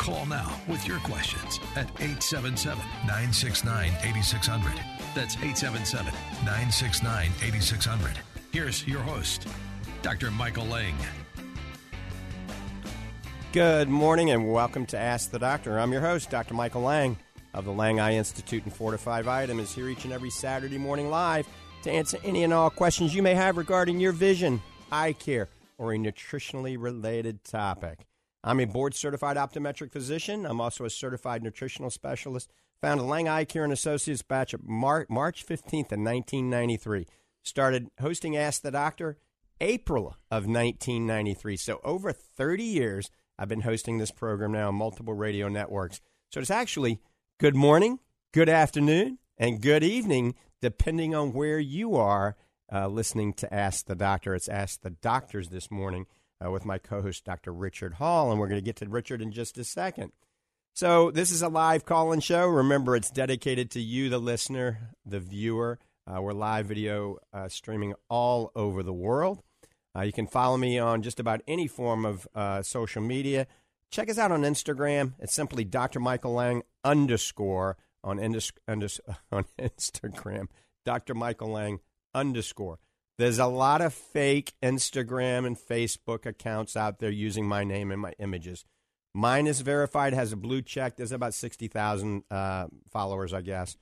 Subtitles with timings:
[0.00, 4.72] Call now with your questions at 877 969 8600.
[5.14, 6.06] That's 877
[6.42, 8.18] 969 8600.
[8.50, 9.46] Here's your host,
[10.00, 10.30] Dr.
[10.30, 10.96] Michael Lange.
[13.52, 15.78] Good morning and welcome to Ask the Doctor.
[15.78, 16.54] I'm your host, Dr.
[16.54, 17.18] Michael Lange
[17.52, 21.46] of the Lange Eye Institute and Fortifeye Vitamins here each and every Saturday morning live
[21.82, 25.92] to answer any and all questions you may have regarding your vision, eye care, or
[25.92, 28.06] a nutritionally related topic.
[28.42, 30.46] I'm a board certified optometric physician.
[30.46, 32.50] I'm also a certified nutritional specialist.
[32.80, 37.06] Founded Lange Eye Care and Associates batch of Mar- March 15th of 1993.
[37.42, 39.18] Started hosting Ask the Doctor
[39.60, 41.56] April of 1993.
[41.56, 46.00] So over 30 years, I've been hosting this program now on multiple radio networks.
[46.30, 47.00] So it's actually
[47.38, 47.98] good morning,
[48.32, 52.36] good afternoon, and good evening, depending on where you are
[52.72, 54.34] uh, listening to Ask the Doctor.
[54.34, 56.06] It's Ask the Doctors this morning
[56.44, 57.52] uh, with my co host, Dr.
[57.52, 60.12] Richard Hall, and we're going to get to Richard in just a second.
[60.72, 62.46] So, this is a live call in show.
[62.46, 65.78] Remember, it's dedicated to you, the listener, the viewer.
[66.06, 69.42] Uh, we're live video uh, streaming all over the world.
[69.96, 73.46] Uh, you can follow me on just about any form of uh, social media.
[73.90, 75.14] Check us out on Instagram.
[75.18, 75.98] It's simply Dr.
[75.98, 79.00] Michael Lange underscore on, indus- undis-
[79.32, 80.46] on Instagram.
[80.84, 81.14] Dr.
[81.14, 81.80] Michael Lange
[82.14, 82.78] underscore.
[83.20, 88.00] There's a lot of fake Instagram and Facebook accounts out there using my name and
[88.00, 88.64] my images.
[89.12, 90.96] Mine is verified, has a blue check.
[90.96, 93.76] There's about 60,000 uh, followers, I guess.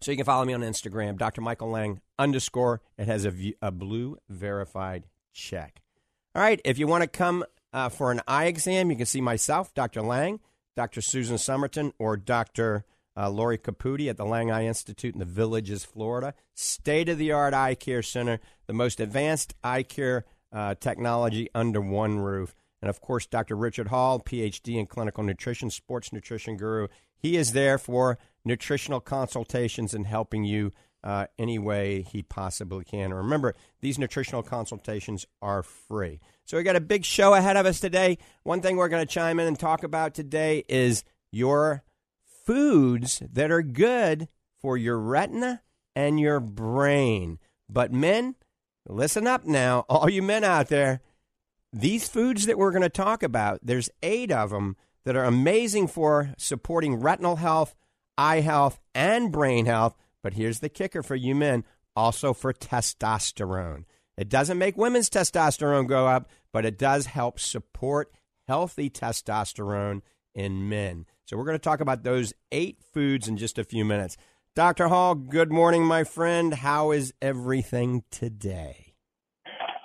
[0.00, 1.40] So you can follow me on Instagram, Dr.
[1.40, 2.80] Michael Lange underscore.
[2.96, 5.82] It has a, v- a blue verified check.
[6.32, 9.20] All right, if you want to come uh, for an eye exam, you can see
[9.20, 10.02] myself, Dr.
[10.02, 10.38] Lange,
[10.76, 11.00] Dr.
[11.00, 12.84] Susan Summerton, or Dr.
[13.20, 16.32] Uh, Lori Caputi at the Lange Eye Institute in the Villages, Florida.
[16.54, 21.82] State of the art eye care center, the most advanced eye care uh, technology under
[21.82, 22.54] one roof.
[22.80, 23.56] And of course, Dr.
[23.56, 26.88] Richard Hall, PhD in clinical nutrition, sports nutrition guru.
[27.18, 30.70] He is there for nutritional consultations and helping you
[31.04, 33.12] uh, any way he possibly can.
[33.12, 36.20] remember, these nutritional consultations are free.
[36.46, 38.16] So we got a big show ahead of us today.
[38.44, 41.84] One thing we're going to chime in and talk about today is your
[42.44, 44.28] foods that are good
[44.60, 45.62] for your retina
[45.94, 47.38] and your brain.
[47.68, 48.36] But men,
[48.88, 51.00] listen up now, all you men out there.
[51.72, 55.86] These foods that we're going to talk about, there's eight of them that are amazing
[55.86, 57.76] for supporting retinal health,
[58.18, 59.96] eye health, and brain health.
[60.22, 61.64] But here's the kicker for you men
[61.96, 63.84] also for testosterone.
[64.16, 68.12] It doesn't make women's testosterone go up, but it does help support
[68.46, 70.02] healthy testosterone
[70.34, 71.06] in men.
[71.30, 74.16] So we're going to talk about those eight foods in just a few minutes.
[74.56, 74.88] Dr.
[74.88, 76.52] Hall, good morning, my friend.
[76.52, 78.94] How is everything today?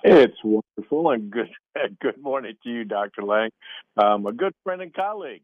[0.03, 1.49] It's wonderful and good.
[2.01, 3.21] Good morning to you, Dr.
[3.21, 3.51] Lange,
[3.95, 5.43] um, a good friend and colleague,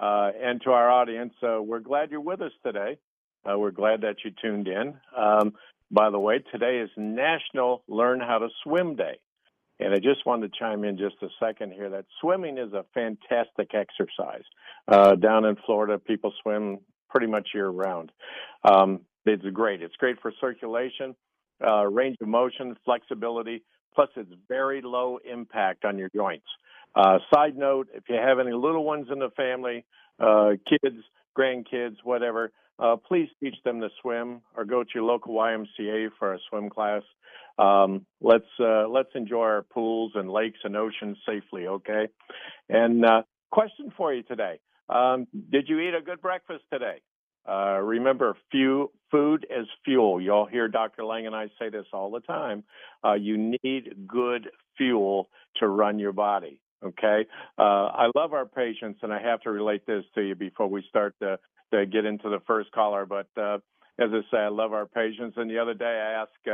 [0.00, 1.34] uh, and to our audience.
[1.42, 2.96] Uh, we're glad you're with us today.
[3.44, 4.94] Uh, we're glad that you tuned in.
[5.14, 5.52] Um,
[5.90, 9.18] by the way, today is National Learn How to Swim Day.
[9.84, 12.84] And I just wanted to chime in just a second here that swimming is a
[12.94, 14.44] fantastic exercise.
[14.86, 16.78] Uh, down in Florida, people swim
[17.10, 18.12] pretty much year round.
[18.64, 19.82] Um, it's great.
[19.82, 21.14] It's great for circulation,
[21.66, 23.62] uh, range of motion, flexibility,
[23.94, 26.46] plus it's very low impact on your joints.
[26.94, 29.84] Uh, side note, if you have any little ones in the family,
[30.20, 30.96] uh, kids,
[31.36, 36.34] grandkids, whatever, uh, please teach them to swim or go to your local YMCA for
[36.34, 37.02] a swim class.
[37.58, 42.08] Um, let's uh, let's enjoy our pools and lakes and oceans safely, okay?
[42.68, 47.00] And uh, question for you today: um, Did you eat a good breakfast today?
[47.48, 50.20] Uh, remember, few, food is fuel.
[50.20, 51.04] You all hear Dr.
[51.04, 52.62] Lange and I say this all the time.
[53.04, 56.60] Uh, you need good fuel to run your body.
[56.84, 57.26] Okay,
[57.58, 60.84] uh, I love our patients, and I have to relate this to you before we
[60.88, 61.38] start to,
[61.72, 63.06] to get into the first caller.
[63.06, 63.58] But uh,
[63.98, 65.36] as I say, I love our patients.
[65.36, 66.48] And the other day, I asked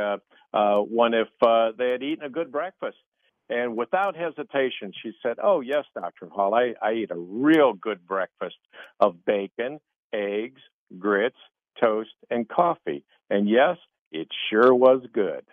[0.53, 2.97] uh, uh, one if uh, they had eaten a good breakfast,
[3.49, 8.05] and without hesitation, she said, "Oh yes, Doctor Hall, I, I eat a real good
[8.05, 8.57] breakfast
[8.99, 9.79] of bacon,
[10.13, 10.61] eggs,
[10.97, 11.37] grits,
[11.79, 13.03] toast, and coffee.
[13.29, 13.77] And yes,
[14.11, 15.43] it sure was good."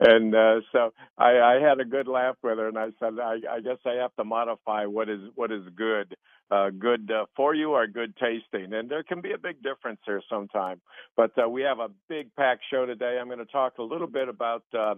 [0.00, 3.36] And uh, so I, I had a good laugh with her, and I said, I,
[3.50, 6.16] I guess I have to modify what is what is good,
[6.50, 10.00] uh, good uh, for you or good tasting, and there can be a big difference
[10.06, 10.80] there sometime.
[11.16, 13.18] But uh, we have a big packed show today.
[13.20, 14.94] I'm going to talk a little bit about uh,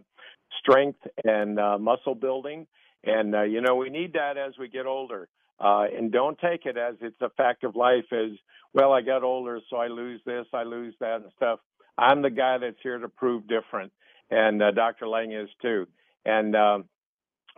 [0.60, 2.69] strength and uh, muscle building,
[3.02, 5.28] and uh, you know we need that as we get older.
[5.58, 8.31] Uh, and don't take it as it's a fact of life as
[8.72, 8.93] well.
[8.93, 11.58] I got older, so I lose this, I lose that, and stuff.
[11.99, 13.93] I'm the guy that's here to prove different
[14.30, 15.08] and uh, Dr.
[15.08, 15.86] Lange is too.
[16.24, 16.84] And um,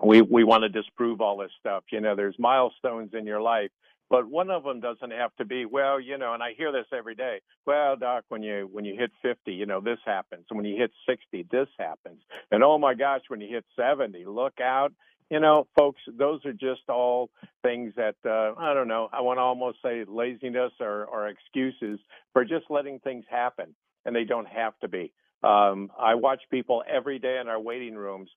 [0.02, 1.84] we we want to disprove all this stuff.
[1.92, 3.70] You know, there's milestones in your life,
[4.10, 6.00] but one of them doesn't have to be well.
[6.00, 7.40] You know, and I hear this every day.
[7.66, 10.46] Well, doc, when you when you hit 50, you know this happens.
[10.50, 12.20] And when you hit 60, this happens.
[12.50, 14.92] And oh my gosh, when you hit 70, look out.
[15.30, 17.30] You know, folks, those are just all
[17.62, 19.08] things that uh, I don't know.
[19.12, 21.98] I want to almost say laziness or, or excuses
[22.32, 23.74] for just letting things happen,
[24.04, 25.12] and they don't have to be.
[25.44, 28.30] Um, I watch people every day in our waiting rooms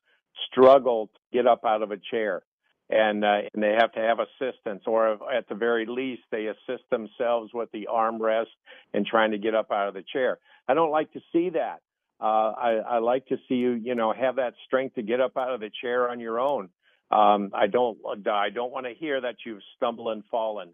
[0.51, 2.43] struggle to get up out of a chair,
[2.89, 6.83] and uh, and they have to have assistance, or at the very least, they assist
[6.89, 8.45] themselves with the armrest
[8.93, 10.37] and trying to get up out of the chair.
[10.67, 11.81] I don't like to see that.
[12.19, 15.37] Uh, I, I like to see you, you know, have that strength to get up
[15.37, 16.69] out of the chair on your own.
[17.11, 17.97] Um, I don't,
[18.29, 20.69] I don't want to hear that you've stumbled and fallen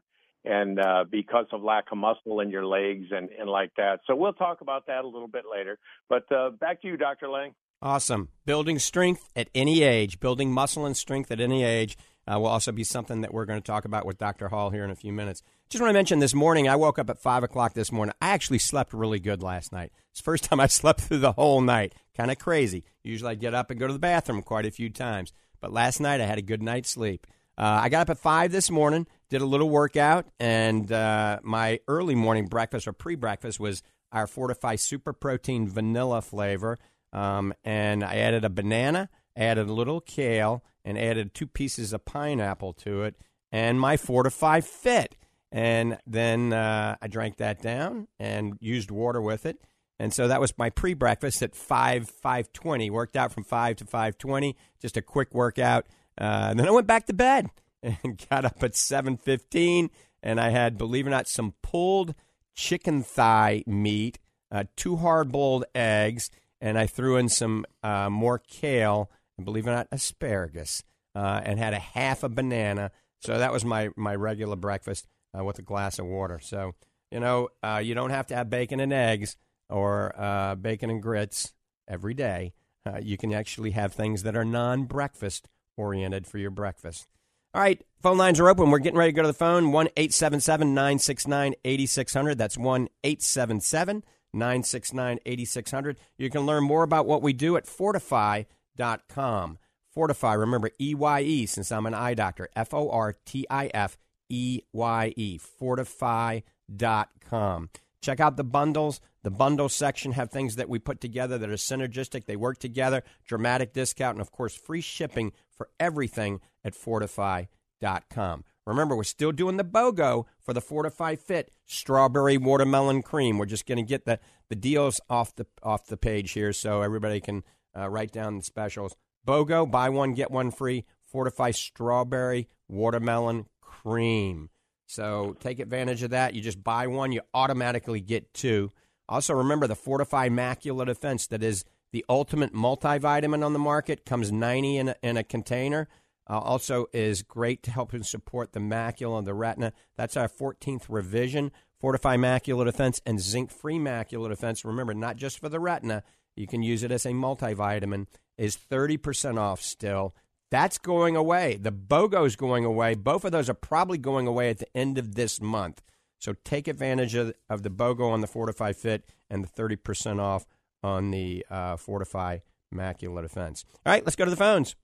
[0.45, 3.99] and uh, because of lack of muscle in your legs and, and like that.
[4.07, 5.79] So we'll talk about that a little bit later.
[6.09, 7.29] But uh, back to you, Dr.
[7.29, 7.53] Lange.
[7.81, 8.29] Awesome.
[8.45, 11.97] Building strength at any age, building muscle and strength at any age
[12.27, 14.47] uh, will also be something that we're going to talk about with Dr.
[14.47, 15.43] Hall here in a few minutes.
[15.69, 18.13] Just want to mention this morning, I woke up at 5 o'clock this morning.
[18.21, 19.91] I actually slept really good last night.
[20.11, 21.93] It's the first time I slept through the whole night.
[22.15, 22.83] Kind of crazy.
[23.03, 25.33] Usually I get up and go to the bathroom quite a few times.
[25.59, 27.27] But last night I had a good night's sleep.
[27.57, 31.79] Uh, I got up at 5 this morning, did a little workout, and uh, my
[31.87, 36.79] early morning breakfast or pre breakfast was our Fortifeye Super Protein vanilla flavor.
[37.11, 42.05] Um, and I added a banana, added a little kale, and added two pieces of
[42.05, 43.15] pineapple to it,
[43.51, 45.15] and my Fortifeye Fit.
[45.51, 49.57] And then uh, I drank that down and used water with it.
[49.99, 52.89] And so that was my pre-breakfast at five five twenty.
[52.89, 54.55] Worked out from five to five twenty.
[54.81, 55.85] Just a quick workout.
[56.19, 57.49] Uh, and then I went back to bed
[57.81, 59.89] and got up at 7:15
[60.21, 62.15] and I had believe it or not some pulled
[62.55, 64.19] chicken thigh meat,
[64.51, 66.29] uh, two hard-boiled eggs,
[66.61, 70.83] and I threw in some uh, more kale and believe it or not asparagus,
[71.15, 72.91] uh, and had a half a banana.
[73.19, 75.07] So that was my my regular breakfast
[75.37, 76.39] uh, with a glass of water.
[76.39, 76.73] So
[77.11, 79.35] you know uh, you don't have to have bacon and eggs
[79.69, 80.13] or
[80.61, 81.53] bacon and grits
[81.87, 82.53] every day.
[83.01, 87.07] you can actually have things that are non-breakfast oriented for your breakfast.
[87.53, 88.71] All right, phone lines are open.
[88.71, 89.71] We're getting ready to go to the phone.
[89.71, 92.37] 1 877 969 8600.
[92.37, 94.03] That's 1 877
[94.33, 95.99] 969 8600.
[96.17, 99.59] You can learn more about what we do at fortifeye.com.
[99.95, 102.49] Fortifeye, remember E Y E, since I'm an eye doctor.
[102.55, 103.97] F O R T I F
[104.29, 105.39] E Y E.
[105.61, 107.69] Fortifeye.com.
[108.01, 108.99] Check out the bundles.
[109.21, 112.25] The bundle section have things that we put together that are synergistic.
[112.25, 113.03] They work together.
[113.25, 118.43] Dramatic discount, and of course, free shipping for everything at fortifeye.com.
[118.65, 123.37] Remember, we're still doing the BOGO for the Fortifeye Fit strawberry watermelon cream.
[123.37, 124.19] We're just going to get the,
[124.49, 127.43] the deals off the off the page here so everybody can
[127.77, 128.95] uh, write down the specials.
[129.25, 130.85] BOGO, buy one, get one free.
[131.13, 134.49] Fortifeye strawberry watermelon cream.
[134.85, 136.33] So take advantage of that.
[136.33, 138.71] You just buy one, you automatically get two.
[139.09, 144.31] Also, remember the Fortifeye Macula Defense that is the ultimate multivitamin on the market, comes
[144.31, 145.87] 90 in a, in a container.
[146.27, 149.73] Uh, also is great to help and support the macula and the retina.
[149.95, 151.51] That's our 14th revision.
[151.81, 154.65] Fortifeye Macular Defense and Zinc Free Macular Defense.
[154.65, 156.01] Remember, not just for the retina,
[156.35, 158.07] you can use it as a multivitamin,
[158.37, 160.15] is 30% off still.
[160.49, 161.57] That's going away.
[161.61, 162.95] The BOGO is going away.
[162.95, 165.83] Both of those are probably going away at the end of this month.
[166.17, 170.47] So take advantage of, of the BOGO on the Fortifeye Fit and the 30% off
[170.83, 172.41] on the uh, Fortifeye
[172.73, 173.65] macula Defense.
[173.85, 174.75] All right, let's go to the phones.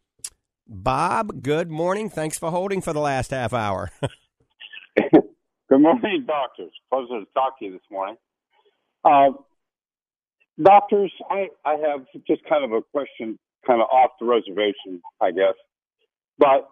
[0.67, 2.09] Bob, good morning.
[2.09, 3.91] Thanks for holding for the last half hour.
[4.95, 5.23] good
[5.69, 6.71] morning, doctors.
[6.91, 8.17] Pleasure to talk to you this morning.
[9.03, 9.31] Uh,
[10.61, 15.31] doctors, I, I have just kind of a question, kind of off the reservation, I
[15.31, 15.55] guess.
[16.37, 16.69] But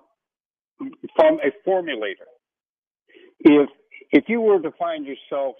[1.15, 2.29] from a formulator.
[3.39, 3.69] If
[4.12, 5.55] if you were to find yourself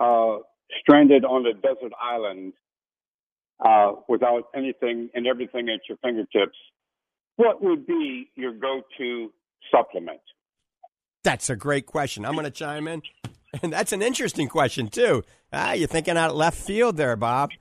[0.00, 0.38] uh,
[0.80, 2.52] stranded on a desert island
[3.64, 6.56] uh, without anything and everything at your fingertips,
[7.36, 9.32] what would be your go-to
[9.70, 10.20] supplement?
[11.22, 12.24] That's a great question.
[12.24, 13.02] I'm going to chime in.
[13.62, 15.22] And that's an interesting question, too.
[15.50, 17.52] Ah, you're thinking out left field there, Bob.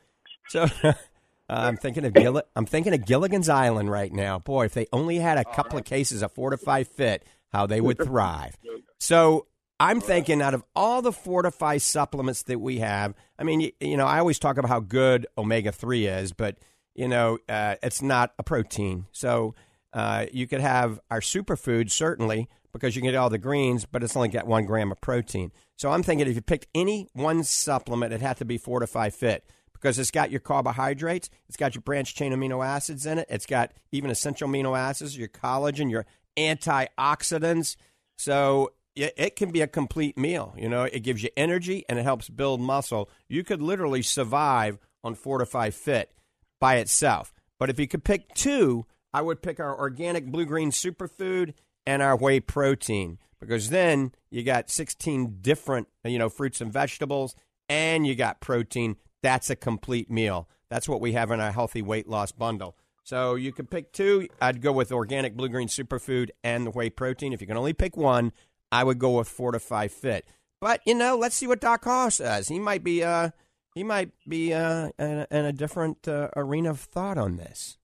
[0.49, 0.67] So
[1.49, 4.39] I'm thinking of Gill- I'm thinking of Gilligan's Island right now.
[4.39, 7.23] Boy, if they only had a couple of cases of Fortifeye Fit,
[7.53, 8.57] how they would thrive.
[8.99, 9.47] So
[9.79, 13.97] I'm thinking out of all the Fortifeye supplements that we have, I mean, you, you
[13.97, 16.57] know, I always talk about how good omega 3 is, but,
[16.93, 19.05] you know, uh, it's not a protein.
[19.11, 19.53] So
[19.91, 24.01] uh, you could have our superfood, certainly, because you can get all the greens, but
[24.01, 25.51] it's only got one gram of protein.
[25.77, 29.45] So I'm thinking if you picked any one supplement, it had to be Fortifeye Fit
[29.73, 33.45] because it's got your carbohydrates, it's got your branched chain amino acids in it, it's
[33.45, 36.05] got even essential amino acids, your collagen, your
[36.37, 37.75] antioxidants.
[38.17, 40.53] So it can be a complete meal.
[40.57, 43.09] You know, it gives you energy and it helps build muscle.
[43.27, 46.11] You could literally survive on Fortifeye Fit
[46.59, 47.33] by itself.
[47.59, 51.53] But if you could pick two, I would pick our organic blue green superfood
[51.85, 57.35] and our whey protein because then you got 16 different, you know, fruits and vegetables
[57.69, 58.95] and you got protein.
[59.21, 60.49] That's a complete meal.
[60.69, 62.75] That's what we have in our healthy weight loss bundle.
[63.03, 64.27] So you could pick two.
[64.41, 67.33] I'd go with organic blue green superfood and the whey protein.
[67.33, 68.33] If you can only pick one,
[68.75, 70.25] I would go with Fortifeye Fit.
[70.59, 72.49] But you know, let's see what Doc Hall says.
[72.49, 73.29] He might be uh,
[73.73, 77.77] he might be uh, in, in a different uh, arena of thought on this.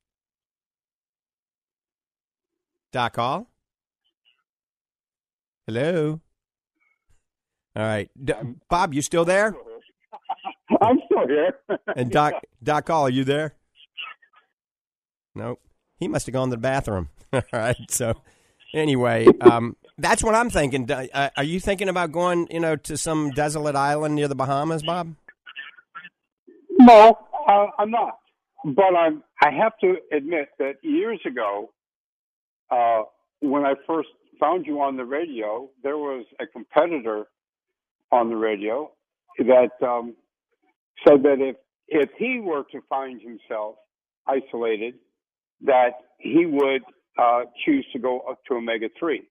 [2.91, 3.47] Doc Hall.
[5.65, 6.19] Hello.
[7.73, 8.33] All right, D-
[8.69, 9.55] Bob, you still there?
[10.81, 11.57] I'm still here.
[11.95, 13.53] and Doc Doc Hall, are you there?
[15.35, 15.61] Nope.
[15.97, 17.07] He must have gone to the bathroom.
[17.33, 17.77] All right.
[17.89, 18.21] So
[18.73, 20.89] anyway, um, that's what I'm thinking.
[20.89, 24.83] Uh, are you thinking about going, you know, to some desolate island near the Bahamas,
[24.83, 25.15] Bob?
[26.79, 27.17] No,
[27.47, 28.19] uh, I'm not.
[28.63, 29.23] But I'm.
[29.43, 31.71] I have to admit that years ago,
[32.69, 33.03] uh,
[33.39, 37.25] when I first found you on the radio, there was a competitor
[38.11, 38.91] on the radio
[39.39, 40.15] that um,
[41.07, 41.55] said that if
[41.87, 43.75] if he were to find himself
[44.27, 44.95] isolated,
[45.61, 46.83] that he would
[47.17, 49.21] uh, choose to go up to omega 3.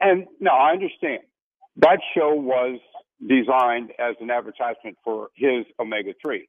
[0.00, 1.20] And no, I understand.
[1.76, 2.78] That show was
[3.20, 6.48] designed as an advertisement for his omega 3,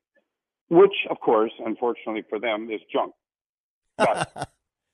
[0.69, 3.13] which, of course, unfortunately for them, is junk.
[3.97, 4.31] But,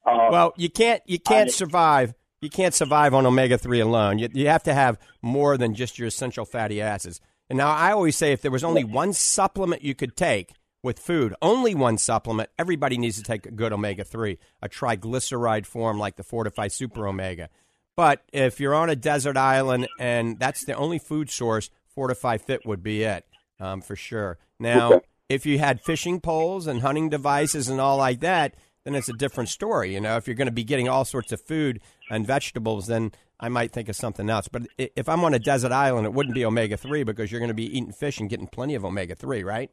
[0.06, 4.20] uh, well, you can't you can't I, survive you can't survive on omega three alone.
[4.20, 7.20] You, you have to have more than just your essential fatty acids.
[7.50, 11.00] And now I always say if there was only one supplement you could take with
[11.00, 15.98] food, only one supplement, everybody needs to take a good omega 3, a triglyceride form
[15.98, 17.50] like the Fortifeye Super Omega.
[17.98, 22.62] But if you're on a desert island and that's the only food source, Fortifeye Fit
[22.64, 23.26] would be it
[23.60, 24.38] um, for sure.
[24.60, 29.10] Now, if you had fishing poles and hunting devices and all like that, then it's
[29.10, 29.96] a different story.
[29.96, 33.14] You know, if you're going to be getting all sorts of food and vegetables, then
[33.40, 34.48] I might think of something else.
[34.48, 37.50] But if I'm on a desert island, it wouldn't be omega 3 because you're going
[37.50, 39.72] to be eating fish and getting plenty of omega 3, right?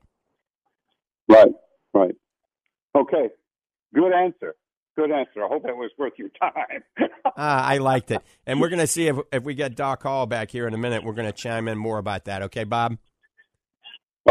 [1.28, 1.52] Right,
[1.93, 2.14] right.
[2.97, 3.28] Okay,
[3.95, 4.54] good answer.
[4.97, 5.45] Good answer.
[5.45, 6.83] I hope that was worth your time.
[7.01, 8.23] uh, I liked it.
[8.47, 10.79] And we're going to see if, if we get Doc Hall back here in a
[10.79, 11.03] minute.
[11.03, 12.43] We're going to chime in more about that.
[12.43, 12.97] Okay, Bob?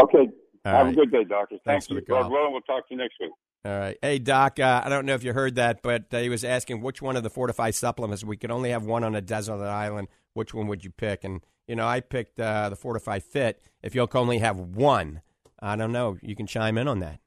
[0.00, 0.30] Okay.
[0.64, 0.92] All Have right.
[0.92, 1.56] a good day, Doctor.
[1.64, 2.30] Thanks Thank for the call.
[2.30, 3.30] Well, we'll talk to you next week.
[3.66, 3.96] All right.
[4.00, 6.82] Hey, Doc, uh, I don't know if you heard that, but uh, he was asking
[6.82, 10.08] which one of the Fortifeye supplements, we could only have one on a desert island,
[10.34, 11.24] which one would you pick?
[11.24, 13.62] And, you know, I picked uh, the Fortifeye Fit.
[13.82, 15.22] If you'll only have one,
[15.60, 16.18] I don't know.
[16.22, 17.20] You can chime in on that.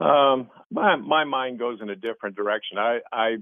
[0.00, 2.78] Um, my my mind goes in a different direction.
[2.78, 3.36] I I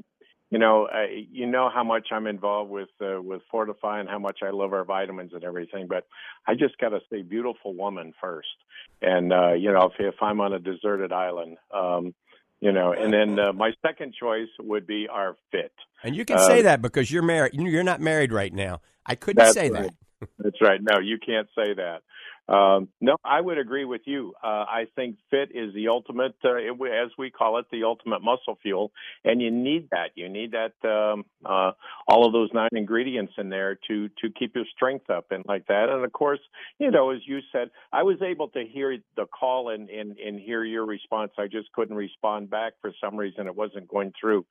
[0.50, 4.18] you know I, you know how much I'm involved with uh, with Fortifeye and how
[4.18, 6.06] much I love our vitamins and everything, but
[6.46, 8.48] I just got to say beautiful woman first.
[9.00, 12.14] And uh, you know if if I'm on a deserted island, um,
[12.60, 15.72] you know, and then uh, my second choice would be our fit.
[16.02, 17.54] And you can say um, that because you're married.
[17.54, 18.80] You're not married right now.
[19.06, 19.84] I couldn't say right.
[19.84, 20.28] that.
[20.38, 20.80] That's right.
[20.82, 22.02] No, you can't say that.
[22.50, 24.34] Um, no, I would agree with you.
[24.42, 28.58] Uh, I think fit is the ultimate, uh, as we call it, the ultimate muscle
[28.60, 28.90] fuel,
[29.24, 30.10] and you need that.
[30.16, 31.70] You need that um, uh,
[32.08, 35.66] all of those nine ingredients in there to to keep your strength up and like
[35.68, 35.90] that.
[35.90, 36.40] And of course,
[36.80, 40.40] you know, as you said, I was able to hear the call and and, and
[40.40, 41.30] hear your response.
[41.38, 43.46] I just couldn't respond back for some reason.
[43.46, 44.44] It wasn't going through,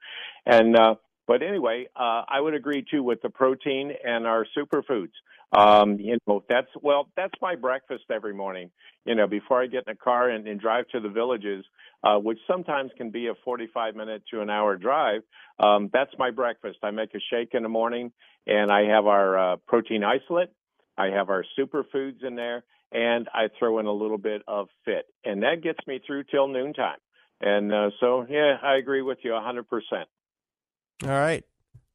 [0.45, 0.95] and uh,
[1.29, 5.11] But anyway, uh, I would agree too with the protein and our superfoods.
[5.51, 8.71] Um, you know, that's well, that's my breakfast every morning.
[9.05, 11.63] You know, before I get in the car and, and drive to the villages,
[12.03, 15.21] uh, which sometimes can be a 45 minute to an hour drive.
[15.59, 16.79] Um, that's my breakfast.
[16.81, 18.11] I make a shake in the morning,
[18.47, 20.49] and I have our uh, protein isolate.
[20.97, 25.05] I have our superfoods in there, and I throw in a little bit of fit,
[25.23, 26.97] and that gets me through till noontime.
[27.39, 29.63] And uh, so, yeah, I agree with you 100%.
[31.03, 31.45] All right.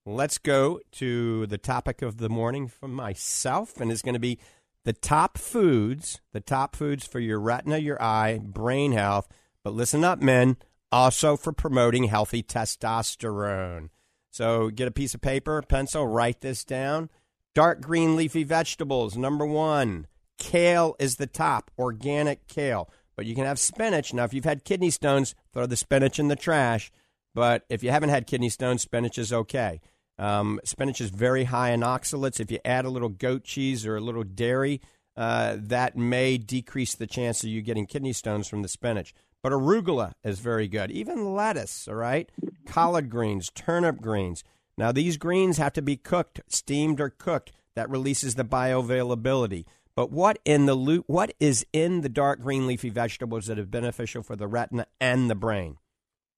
[0.06, 4.38] Let's go to the topic of the morning for myself, and it's going to be
[4.84, 9.28] the top foods, the top foods for your retina, your eye, brain health.
[9.62, 10.56] But listen up, men,
[10.92, 13.88] also for promoting healthy testosterone.
[14.30, 17.08] So get a piece of paper, pencil, write this down.
[17.54, 20.06] Dark green leafy vegetables, number one.
[20.38, 22.90] Kale is the top, organic kale.
[23.16, 24.12] But you can have spinach.
[24.12, 26.90] Now, if you've had kidney stones, throw the spinach in the trash.
[27.34, 29.80] But if you haven't had kidney stones, spinach is okay.
[30.18, 32.38] Um, spinach is very high in oxalates.
[32.40, 34.80] If you add a little goat cheese or a little dairy,
[35.16, 39.14] uh, that may decrease the chance of you getting kidney stones from the spinach.
[39.42, 40.90] But arugula is very good.
[40.90, 42.30] Even lettuce, all right?
[42.66, 44.42] Collard greens, turnip greens.
[44.78, 47.52] Now, these greens have to be cooked, steamed or cooked.
[47.76, 49.64] That releases the bioavailability.
[49.96, 54.22] But what in the what is in the dark green leafy vegetables that are beneficial
[54.22, 55.78] for the retina and the brain?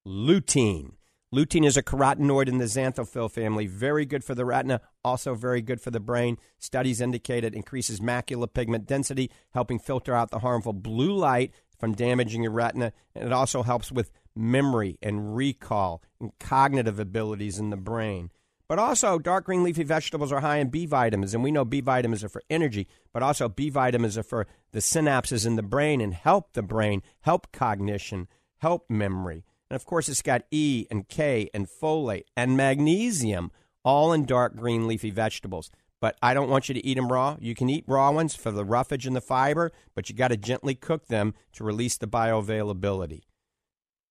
[0.07, 0.93] Lutein.
[1.35, 5.61] Lutein is a carotenoid in the xanthophyll family, very good for the retina, also very
[5.61, 6.39] good for the brain.
[6.61, 11.93] Studies indicate it increases macular pigment density, helping filter out the harmful blue light from
[11.93, 12.93] damaging your retina.
[13.17, 18.31] And it also helps with memory and recall and cognitive abilities in the brain.
[18.69, 21.81] But also, dark green leafy vegetables are high in B vitamins, and we know B
[21.81, 26.01] vitamins are for energy, but also B vitamins are for the synapses in the brain
[26.01, 29.43] and help the brain, help cognition, help memory.
[29.71, 33.51] And of course, it's got E and K and folate and magnesium,
[33.85, 35.71] all in dark green leafy vegetables.
[36.01, 37.37] But I don't want you to eat them raw.
[37.41, 40.37] You can eat raw ones for the roughage and the fiber, but you got to
[40.37, 43.23] gently cook them to release the bioavailability.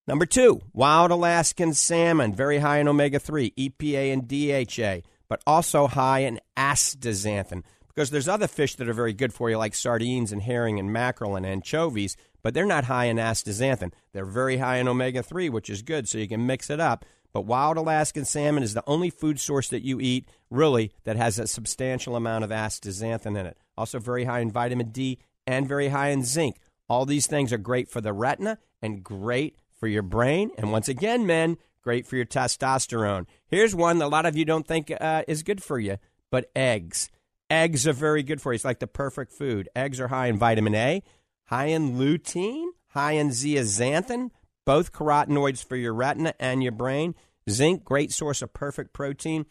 [0.08, 5.88] Number two, wild Alaskan salmon, very high in omega 3, EPA and DHA, but also
[5.88, 7.64] high in astaxanthin.
[7.96, 10.92] Because there's other fish that are very good for you, like sardines and herring and
[10.92, 13.94] mackerel and anchovies, but they're not high in astaxanthin.
[14.12, 17.06] They're very high in omega 3, which is good, so you can mix it up.
[17.32, 21.40] But wild Alaskan salmon is the only food source that you eat, really, that has
[21.40, 23.58] a substantial amount of astaxanthin in it.
[23.78, 26.58] Also, very high in vitamin D and very high in zinc.
[26.90, 30.52] All these things are great for the retina and great for your brain.
[30.58, 33.26] And once again, men, great for your testosterone.
[33.48, 35.98] Here's one that a lot of you don't think uh, is good for you,
[36.30, 37.10] but eggs.
[37.50, 38.56] Eggs are very good for you.
[38.56, 39.70] It's like the perfect food.
[39.76, 41.04] Eggs are high in vitamin A,
[41.46, 44.32] high in lutein, high in zeaxanthin,
[44.66, 47.14] both carotenoids for your retina and your brain.
[47.50, 49.46] Zinc, great source of perfect protein.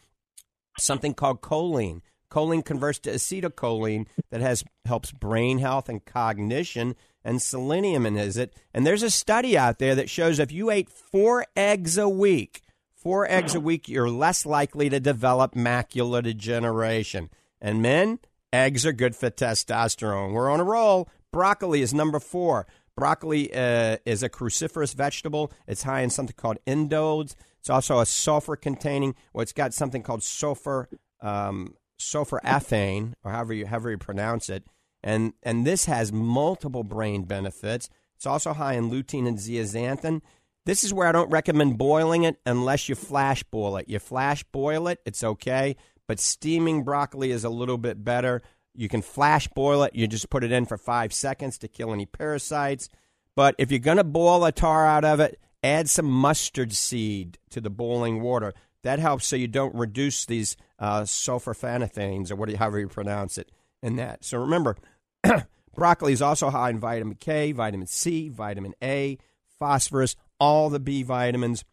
[0.77, 2.01] Something called choline.
[2.29, 6.95] Choline converts to acetylcholine that has helps brain health and cognition.
[7.23, 8.53] And selenium in is it.
[8.73, 12.61] And there's a study out there that shows if you ate four eggs a week,
[12.93, 17.29] four eggs a week, you're less likely to develop macular degeneration.
[17.61, 18.19] And men,
[18.53, 20.33] eggs are good for testosterone.
[20.33, 21.09] We're on a roll.
[21.31, 22.67] Broccoli is number four.
[22.95, 25.51] Broccoli uh, is a cruciferous vegetable.
[25.67, 27.35] It's high in something called indoles.
[27.59, 30.87] It's also a sulfur containing, well, it's got something called sulfur,
[31.21, 34.63] um, sulforaphane, or however you, however you pronounce it.
[35.03, 37.89] And, and this has multiple brain benefits.
[38.15, 40.21] It's also high in lutein and zeaxanthin.
[40.65, 43.89] This is where I don't recommend boiling it unless you flash boil it.
[43.89, 45.75] You flash boil it, it's okay,
[46.07, 48.41] but steaming broccoli is a little bit better.
[48.73, 49.95] You can flash boil it.
[49.95, 52.89] You just put it in for five seconds to kill any parasites.
[53.35, 57.37] But if you're going to boil a tar out of it, add some mustard seed
[57.49, 58.53] to the boiling water.
[58.83, 63.95] That helps so you don't reduce these uh, sulforaphanes or whatever, you pronounce it in
[63.95, 64.23] that.
[64.23, 64.77] So remember,
[65.75, 69.17] broccoli is also high in vitamin K, vitamin C, vitamin A,
[69.57, 71.63] phosphorus, all the B vitamins.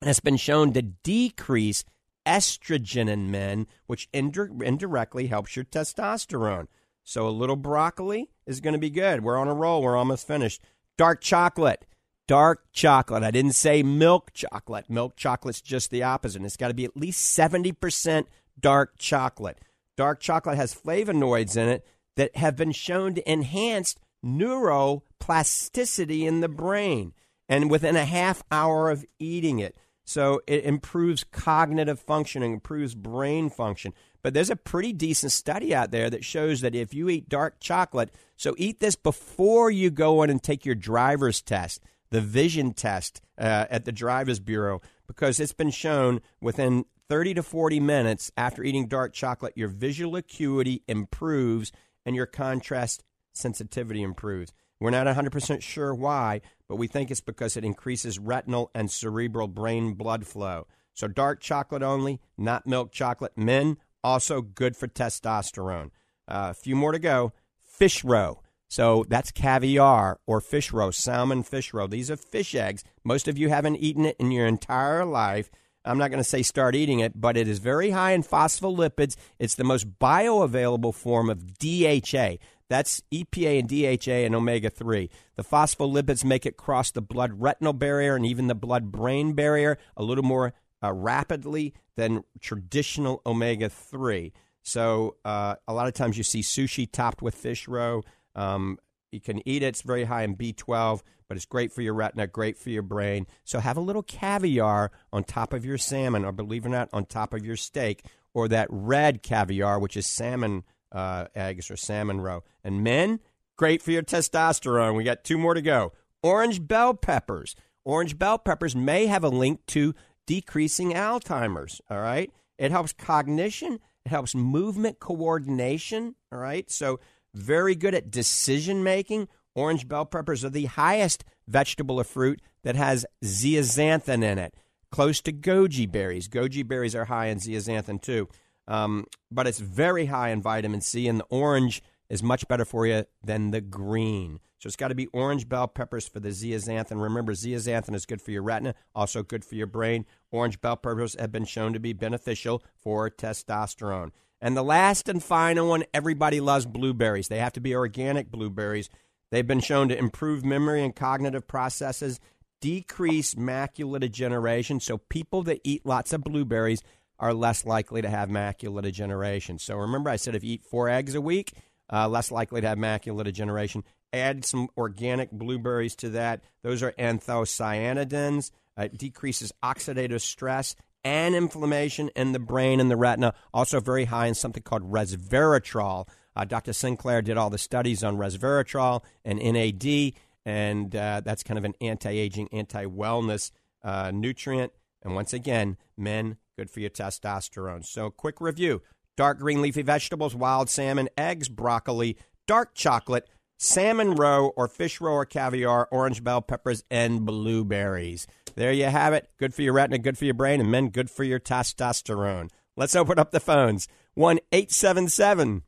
[0.00, 1.84] And it's been shown to decrease
[2.28, 6.66] estrogen in men, which indirectly helps your testosterone.
[7.02, 9.24] So a little broccoli is going to be good.
[9.24, 9.80] We're on a roll.
[9.80, 10.60] We're almost finished.
[10.98, 11.86] Dark chocolate.
[12.26, 13.22] Dark chocolate.
[13.22, 14.90] I didn't say milk chocolate.
[14.90, 16.42] Milk chocolate's just the opposite.
[16.42, 18.26] It's got to be at least 70%
[18.60, 19.58] dark chocolate.
[19.96, 21.86] Dark chocolate has flavonoids in it
[22.16, 27.14] that have been shown to enhance neuroplasticity in the brain.
[27.48, 29.74] And within a half hour of eating it,
[30.08, 33.92] so it improves cognitive functioning, improves brain function.
[34.22, 37.60] But there's a pretty decent study out there that shows that if you eat dark
[37.60, 42.72] chocolate, so eat this before you go in and take your driver's test, the vision
[42.72, 44.80] test uh, at the driver's bureau.
[45.06, 50.16] because it's been shown within 30 to 40 minutes after eating dark chocolate, your visual
[50.16, 51.70] acuity improves
[52.06, 54.54] and your contrast sensitivity improves.
[54.80, 59.48] We're not 100% sure why, but we think it's because it increases retinal and cerebral
[59.48, 60.66] brain blood flow.
[60.94, 63.32] So, dark chocolate only, not milk chocolate.
[63.36, 65.90] Men, also good for testosterone.
[66.26, 67.32] Uh, a few more to go.
[67.62, 68.40] Fish roe.
[68.68, 71.86] So that's caviar or fish roe, salmon fish roe.
[71.86, 72.84] These are fish eggs.
[73.02, 75.50] Most of you haven't eaten it in your entire life.
[75.84, 79.16] I'm not going to say start eating it, but it is very high in phospholipids.
[79.38, 82.36] It's the most bioavailable form of DHA.
[82.68, 85.10] That's EPA and DHA and omega 3.
[85.36, 89.78] The phospholipids make it cross the blood retinal barrier and even the blood brain barrier
[89.96, 90.52] a little more
[90.82, 94.32] uh, rapidly than traditional omega 3.
[94.62, 98.02] So, uh, a lot of times you see sushi topped with fish roe.
[98.34, 98.78] Um,
[99.10, 99.66] you can eat it.
[99.66, 103.26] It's very high in B12, but it's great for your retina, great for your brain.
[103.44, 106.90] So have a little caviar on top of your salmon, or believe it or not,
[106.92, 108.04] on top of your steak,
[108.34, 112.44] or that red caviar, which is salmon uh, eggs or salmon roe.
[112.64, 113.20] And men,
[113.56, 114.96] great for your testosterone.
[114.96, 115.92] We got two more to go.
[116.22, 117.54] Orange bell peppers.
[117.84, 119.94] Orange bell peppers may have a link to
[120.26, 121.80] decreasing Alzheimer's.
[121.90, 122.30] All right.
[122.58, 123.78] It helps cognition.
[124.04, 126.14] It helps movement coordination.
[126.32, 126.70] All right.
[126.70, 127.00] So
[127.34, 129.28] very good at decision making.
[129.54, 134.54] Orange bell peppers are the highest vegetable or fruit that has zeaxanthin in it,
[134.90, 136.28] close to goji berries.
[136.28, 138.28] Goji berries are high in zeaxanthin too,
[138.68, 142.86] um, but it's very high in vitamin C, and the orange is much better for
[142.86, 144.38] you than the green.
[144.58, 147.00] So it's got to be orange bell peppers for the zeaxanthin.
[147.00, 150.04] Remember, zeaxanthin is good for your retina, also good for your brain.
[150.30, 154.10] Orange bell peppers have been shown to be beneficial for testosterone.
[154.40, 157.28] And the last and final one, everybody loves blueberries.
[157.28, 158.88] They have to be organic blueberries.
[159.30, 162.20] They've been shown to improve memory and cognitive processes,
[162.60, 164.80] decrease macular degeneration.
[164.80, 166.82] So people that eat lots of blueberries
[167.18, 169.58] are less likely to have macular degeneration.
[169.58, 171.52] So remember, I said if you eat four eggs a week,
[171.92, 173.84] uh, less likely to have macular degeneration.
[174.12, 176.42] Add some organic blueberries to that.
[176.62, 178.50] Those are anthocyanidins.
[178.78, 183.34] Uh, it decreases oxidative stress and inflammation in the brain and the retina.
[183.52, 186.08] Also, very high in something called resveratrol.
[186.34, 186.72] Uh, Dr.
[186.72, 190.12] Sinclair did all the studies on resveratrol and NAD,
[190.44, 193.50] and uh, that's kind of an anti aging, anti wellness
[193.82, 194.72] uh, nutrient.
[195.02, 197.86] And once again, men, good for your testosterone.
[197.86, 198.82] So, quick review
[199.16, 202.18] dark green leafy vegetables, wild salmon, eggs, broccoli,
[202.48, 208.26] dark chocolate, salmon roe or fish roe or caviar, orange bell peppers, and blueberries.
[208.56, 209.30] There you have it.
[209.38, 212.50] Good for your retina, good for your brain, and men, good for your testosterone.
[212.76, 213.86] Let's open up the phones.
[214.14, 215.62] 1 877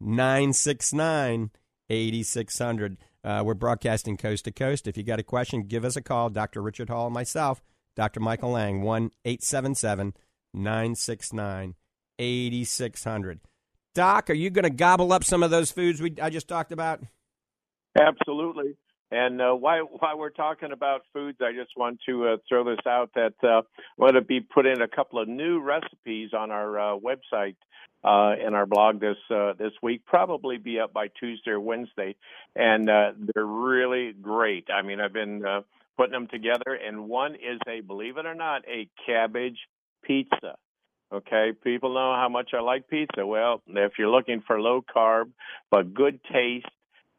[0.00, 1.50] 969
[1.88, 2.96] 8600.
[3.24, 4.86] Uh, we're broadcasting coast to coast.
[4.86, 6.30] If you got a question, give us a call.
[6.30, 6.62] Dr.
[6.62, 7.60] Richard Hall, myself,
[7.96, 8.20] Dr.
[8.20, 10.14] Michael Lange, 1 877
[10.54, 11.74] 969
[12.18, 13.40] 8600.
[13.94, 16.72] Doc, are you going to gobble up some of those foods we I just talked
[16.72, 17.00] about?
[17.98, 18.76] Absolutely.
[19.10, 22.84] And uh, while while we're talking about foods, I just want to uh, throw this
[22.86, 23.62] out that uh, I'm
[24.00, 27.56] going to be putting a couple of new recipes on our uh, website
[28.04, 30.04] uh, in our blog this uh, this week.
[30.06, 32.16] Probably be up by Tuesday or Wednesday,
[32.56, 34.66] and uh, they're really great.
[34.70, 35.60] I mean, I've been uh,
[35.96, 39.58] putting them together, and one is a believe it or not a cabbage
[40.02, 40.56] pizza.
[41.12, 43.24] Okay, people know how much I like pizza.
[43.24, 45.30] Well, if you're looking for low carb
[45.70, 46.66] but good taste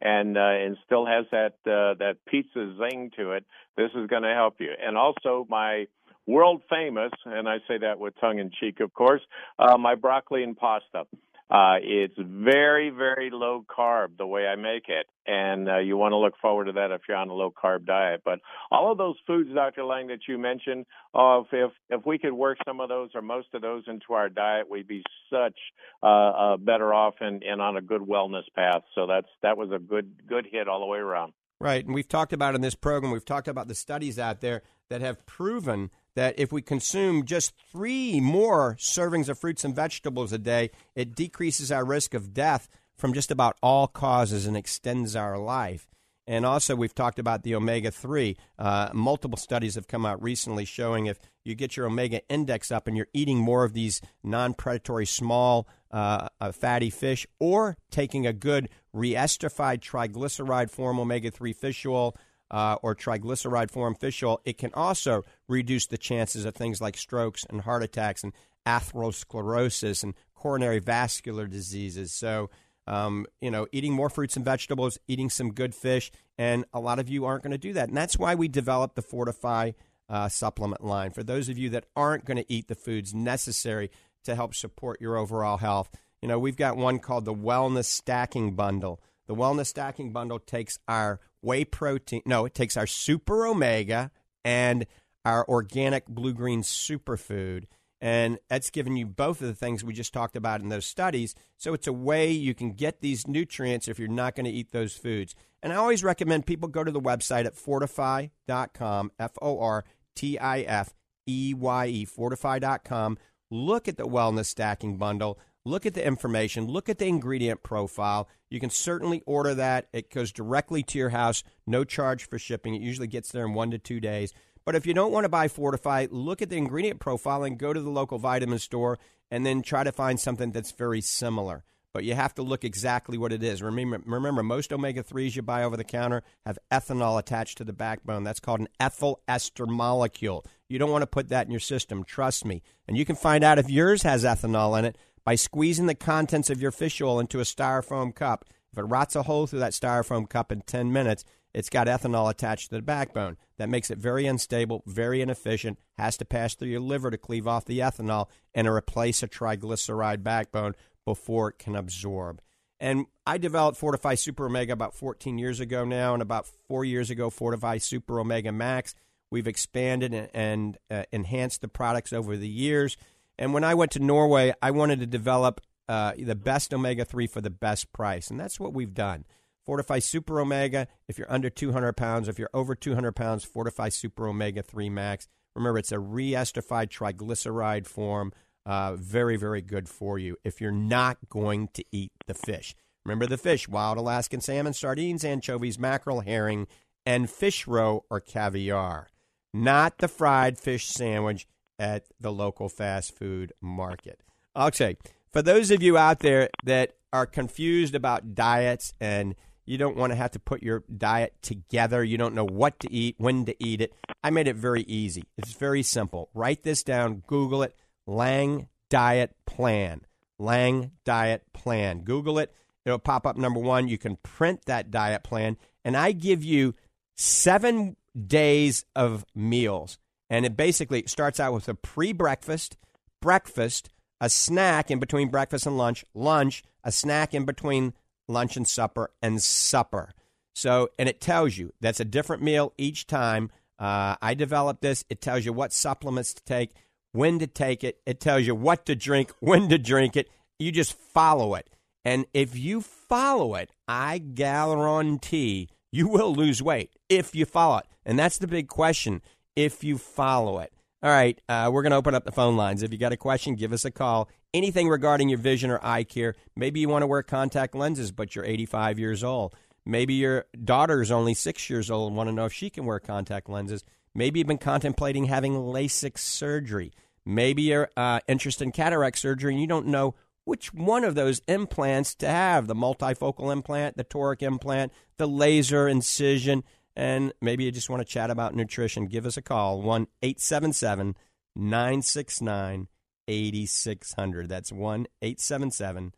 [0.00, 3.44] and uh, and still has that uh, that pizza zing to it.
[3.76, 4.70] This is going to help you.
[4.80, 5.86] And also my
[6.26, 9.22] world famous, and I say that with tongue in cheek, of course,
[9.58, 11.06] uh, my broccoli and pasta.
[11.50, 16.12] Uh, it's very, very low carb the way I make it, and uh, you want
[16.12, 18.20] to look forward to that if you're on a low carb diet.
[18.22, 19.84] But all of those foods, Dr.
[19.84, 20.84] Lange, that you mentioned,
[21.14, 24.28] uh, if if we could work some of those or most of those into our
[24.28, 25.56] diet, we'd be such
[26.02, 28.82] uh, uh, better off and, and on a good wellness path.
[28.94, 31.32] So that's that was a good good hit all the way around.
[31.60, 34.62] Right, and we've talked about in this program, we've talked about the studies out there
[34.90, 40.32] that have proven that if we consume just three more servings of fruits and vegetables
[40.32, 45.14] a day, it decreases our risk of death from just about all causes and extends
[45.14, 45.88] our life.
[46.26, 48.36] And also, we've talked about the omega 3.
[48.58, 52.86] Uh, multiple studies have come out recently showing if you get your omega index up
[52.86, 58.26] and you're eating more of these non predatory small uh, uh, fatty fish or taking
[58.26, 62.14] a good reesterified triglyceride form omega 3 fish oil
[62.50, 66.96] uh, or triglyceride form fish oil, it can also reduce the chances of things like
[66.96, 68.32] strokes and heart attacks and
[68.66, 72.12] atherosclerosis and coronary vascular diseases.
[72.12, 72.50] So,
[72.86, 76.98] um, you know, eating more fruits and vegetables, eating some good fish, and a lot
[76.98, 77.88] of you aren't going to do that.
[77.88, 79.74] And that's why we developed the Fortifeye
[80.08, 81.10] uh, supplement line.
[81.10, 83.90] For those of you that aren't going to eat the foods necessary
[84.24, 85.90] to help support your overall health,
[86.22, 89.00] you know, we've got one called the Wellness Stacking Bundle.
[89.26, 94.10] The Wellness Stacking Bundle takes our whey protein, no, it takes our super omega
[94.44, 94.86] and
[95.24, 97.64] our organic blue green superfood.
[98.00, 101.34] And that's giving you both of the things we just talked about in those studies.
[101.56, 104.70] So it's a way you can get these nutrients if you're not going to eat
[104.70, 105.34] those foods.
[105.62, 110.38] And I always recommend people go to the website at fortifeye.com, F O R T
[110.38, 110.94] I F
[111.26, 113.18] E Y E, fortifeye.com.
[113.50, 115.38] Look at the wellness stacking bundle.
[115.68, 116.66] Look at the information.
[116.66, 118.26] Look at the ingredient profile.
[118.48, 119.88] You can certainly order that.
[119.92, 122.74] It goes directly to your house, no charge for shipping.
[122.74, 124.32] It usually gets there in one to two days.
[124.64, 127.74] But if you don't want to buy Fortifeye, look at the ingredient profile and go
[127.74, 128.98] to the local vitamin store
[129.30, 131.64] and then try to find something that's very similar.
[131.92, 133.62] But you have to look exactly what it is.
[133.62, 137.72] Remember, remember most omega 3s you buy over the counter have ethanol attached to the
[137.74, 138.24] backbone.
[138.24, 140.46] That's called an ethyl ester molecule.
[140.68, 142.62] You don't want to put that in your system, trust me.
[142.86, 144.96] And you can find out if yours has ethanol in it
[145.28, 148.46] by squeezing the contents of your fish oil into a styrofoam cup.
[148.72, 152.30] If it rots a hole through that styrofoam cup in 10 minutes, it's got ethanol
[152.30, 153.36] attached to the backbone.
[153.58, 157.46] That makes it very unstable, very inefficient, has to pass through your liver to cleave
[157.46, 162.40] off the ethanol and replace a triglyceride backbone before it can absorb.
[162.80, 167.10] And I developed Fortifeye Super Omega about 14 years ago now, and about four years
[167.10, 168.94] ago, Fortifeye Super Omega Max.
[169.30, 172.96] We've expanded and, and uh, enhanced the products over the years.
[173.38, 177.26] And when I went to Norway, I wanted to develop uh, the best omega 3
[177.26, 178.30] for the best price.
[178.30, 179.24] And that's what we've done.
[179.66, 184.26] Fortifeye Super Omega, if you're under 200 pounds, if you're over 200 pounds, Fortifeye Super
[184.26, 185.28] Omega 3 Max.
[185.54, 188.32] Remember, it's a re esterified triglyceride form.
[188.64, 192.74] Uh, very, very good for you if you're not going to eat the fish.
[193.04, 196.66] Remember the fish wild Alaskan salmon, sardines, anchovies, mackerel, herring,
[197.06, 199.08] and fish roe or caviar.
[199.54, 201.46] Not the fried fish sandwich
[201.78, 204.20] at the local fast food market.
[204.56, 204.96] Okay,
[205.32, 209.34] for those of you out there that are confused about diets and
[209.68, 212.02] you don't want to have to put your diet together.
[212.02, 213.92] You don't know what to eat, when to eat it.
[214.24, 215.24] I made it very easy.
[215.36, 216.30] It's very simple.
[216.32, 220.00] Write this down, Google it Lange Diet Plan.
[220.38, 222.00] Lange Diet Plan.
[222.00, 222.54] Google it.
[222.86, 223.88] It'll pop up number one.
[223.88, 225.58] You can print that diet plan.
[225.84, 226.74] And I give you
[227.16, 229.98] seven days of meals.
[230.30, 232.76] And it basically starts out with a pre breakfast,
[233.20, 233.88] breakfast,
[234.20, 237.94] a snack in between breakfast and lunch, lunch, a snack in between
[238.26, 240.12] lunch and supper, and supper.
[240.54, 243.50] So, and it tells you that's a different meal each time.
[243.78, 245.04] Uh, I developed this.
[245.08, 246.72] It tells you what supplements to take,
[247.12, 248.00] when to take it.
[248.04, 250.28] It tells you what to drink, when to drink it.
[250.58, 251.70] You just follow it.
[252.04, 257.86] And if you follow it, I guarantee you will lose weight if you follow it.
[258.04, 259.22] And that's the big question
[259.58, 260.72] if you follow it.
[261.02, 262.84] All right, uh, we're going to open up the phone lines.
[262.84, 264.28] If you got a question, give us a call.
[264.54, 266.36] Anything regarding your vision or eye care.
[266.54, 269.54] Maybe you want to wear contact lenses, but you're 85 years old.
[269.84, 272.86] Maybe your daughter is only six years old and want to know if she can
[272.86, 273.82] wear contact lenses.
[274.14, 276.92] Maybe you've been contemplating having LASIK surgery.
[277.26, 281.42] Maybe you're uh, interested in cataract surgery and you don't know which one of those
[281.48, 286.64] implants to have the multifocal implant, the toric implant, the laser incision
[286.98, 291.14] and maybe you just want to chat about nutrition, give us a call 1 877
[291.54, 292.88] 969
[293.28, 294.48] 8600.
[294.48, 296.14] That's 1 877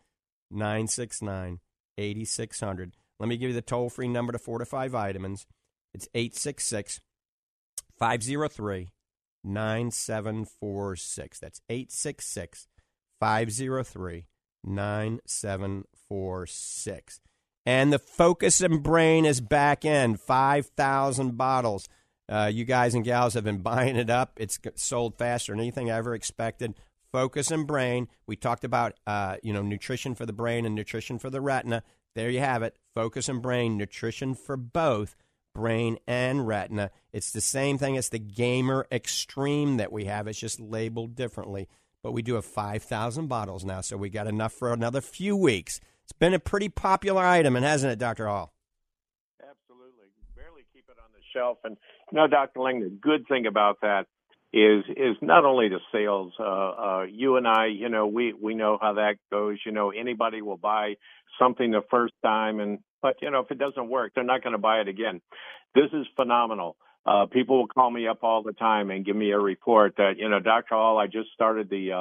[0.51, 1.61] 969
[1.99, 2.93] 8600.
[3.19, 5.47] Let me give you the toll free number to Fortifeye Vitamins.
[5.93, 7.03] It's 866
[7.99, 8.89] 503
[9.45, 11.39] 9746.
[11.39, 12.69] That's 866
[13.21, 14.25] 503
[14.65, 17.21] 9746.
[17.67, 21.89] And the Focus and Brain is back in 5,000 bottles.
[22.29, 24.33] Uh, you guys and gals have been buying it up.
[24.37, 26.75] It's sold faster than anything I ever expected.
[27.13, 28.09] Focus and Brain.
[28.27, 31.83] We talked about uh, you know nutrition for the brain and nutrition for the retina.
[32.15, 32.77] There you have it.
[32.95, 35.17] Focus and Brain, nutrition for both
[35.55, 36.91] brain and retina.
[37.13, 40.27] It's the same thing as the Gamer Extreme that we have.
[40.27, 41.69] It's just labeled differently.
[42.03, 45.81] But we do have 5,000 bottles now, so we got enough for another few weeks.
[46.11, 48.27] It's been a pretty popular item, and hasn't it, Dr.
[48.27, 48.53] Hall?
[49.41, 50.09] Absolutely.
[50.35, 51.59] Barely keep it on the shelf.
[51.63, 51.77] And
[52.11, 52.59] you know, Dr.
[52.59, 54.07] Lange, the good thing about that
[54.53, 56.33] is is not only the sales.
[56.37, 59.59] Uh, uh, you and I, you know, we we know how that goes.
[59.65, 60.95] You know, anybody will buy
[61.39, 64.55] something the first time, and but you know, if it doesn't work, they're not going
[64.55, 65.21] to buy it again.
[65.77, 66.77] This is phenomenal.
[67.07, 70.15] Uh, people will call me up all the time and give me a report that
[70.19, 70.75] you know, Dr.
[70.75, 71.93] Hall, I just started the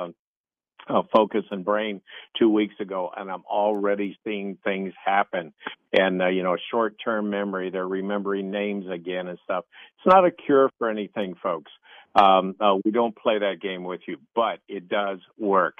[0.87, 2.01] uh, focus and brain
[2.37, 5.53] two weeks ago, and I'm already seeing things happen.
[5.93, 9.65] And uh, you know, short-term memory, they're remembering names again and stuff.
[9.97, 11.71] It's not a cure for anything, folks.
[12.15, 15.75] Um, uh, we don't play that game with you, but it does work,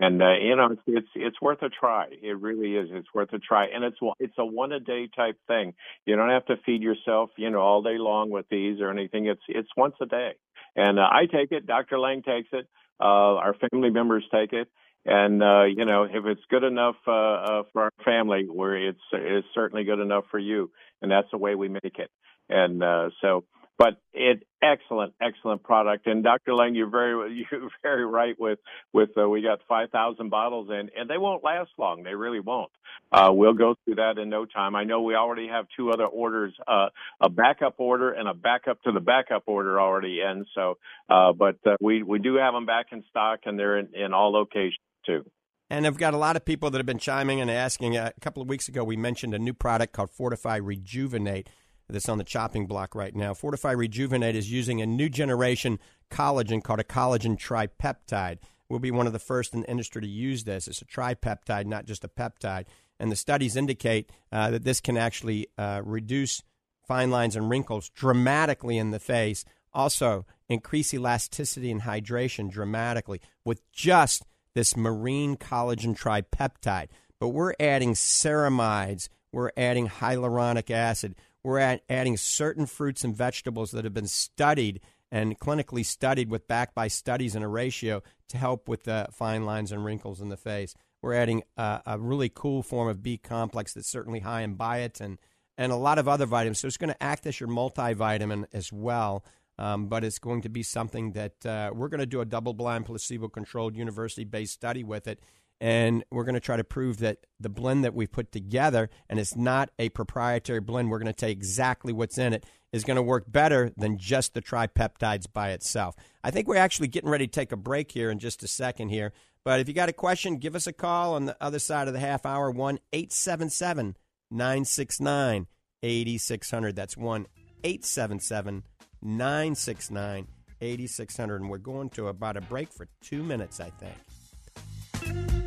[0.00, 2.06] and uh, you know it's, it's it's worth a try.
[2.10, 2.88] It really is.
[2.90, 5.74] It's worth a try, and it's it's a one a day type thing.
[6.06, 9.26] You don't have to feed yourself, you know, all day long with these or anything.
[9.26, 10.32] It's it's once a day,
[10.74, 11.66] and uh, I take it.
[11.66, 11.98] Dr.
[11.98, 12.66] Lange takes it.
[13.00, 14.68] Uh, our family members take it
[15.06, 19.00] and uh, you know if it's good enough uh, uh, for our family, where it's
[19.12, 20.70] it's certainly good enough for you,
[21.02, 22.10] and that's the way we make it.
[22.48, 23.44] And uh, so,
[23.78, 26.06] but it excellent, excellent product.
[26.06, 26.54] And Dr.
[26.54, 28.58] Lange, you're very you're very right with
[28.92, 32.02] with uh, we got five thousand bottles in, and they won't last long.
[32.02, 32.70] They really won't.
[33.12, 34.74] Uh, we'll go through that in no time.
[34.74, 36.88] I know we already have two other orders, uh,
[37.20, 40.46] a backup order and a backup to the backup order already in.
[40.54, 43.94] So, uh, but uh, we we do have them back in stock, and they're in,
[43.94, 45.24] in all locations too.
[45.70, 47.96] And I've got a lot of people that have been chiming and asking.
[47.96, 51.48] Uh, a couple of weeks ago, we mentioned a new product called Fortifeye Rejuvenate
[51.88, 53.34] that's on the chopping block right now.
[53.34, 55.78] Fortifeye Rejuvenate is using a new generation
[56.10, 58.38] collagen called a collagen tripeptide.
[58.68, 60.66] We'll be one of the first in the industry to use this.
[60.66, 62.66] It's a tripeptide, not just a peptide.
[62.98, 66.42] And the studies indicate uh, that this can actually uh, reduce
[66.86, 69.44] fine lines and wrinkles dramatically in the face.
[69.72, 76.88] Also, increase elasticity and hydration dramatically with just this marine collagen tripeptide.
[77.18, 83.84] But we're adding ceramides, we're adding hyaluronic acid, we're adding certain fruits and vegetables that
[83.84, 84.80] have been studied
[85.12, 89.44] and clinically studied with backed by studies in a ratio to help with the fine
[89.44, 90.74] lines and wrinkles in the face.
[91.02, 95.18] We're adding a, a really cool form of B complex that's certainly high in biotin
[95.58, 96.60] and a lot of other vitamins.
[96.60, 99.24] So it's going to act as your multivitamin as well.
[99.56, 102.54] Um, but it's going to be something that uh, we're going to do a double
[102.54, 105.20] blind, placebo controlled, university based study with it.
[105.60, 109.18] And we're going to try to prove that the blend that we put together, and
[109.18, 112.96] it's not a proprietary blend, we're going to take exactly what's in it, is going
[112.96, 115.94] to work better than just the tripeptides by itself.
[116.22, 118.88] I think we're actually getting ready to take a break here in just a second
[118.88, 119.12] here.
[119.44, 121.94] But if you got a question, give us a call on the other side of
[121.94, 123.96] the half hour, 1 877
[124.30, 125.46] 969
[125.82, 126.74] 8600.
[126.74, 127.26] That's 1
[127.62, 128.64] 877
[129.02, 130.26] 969
[130.60, 131.40] 8600.
[131.40, 135.43] And we're going to about a break for two minutes, I think.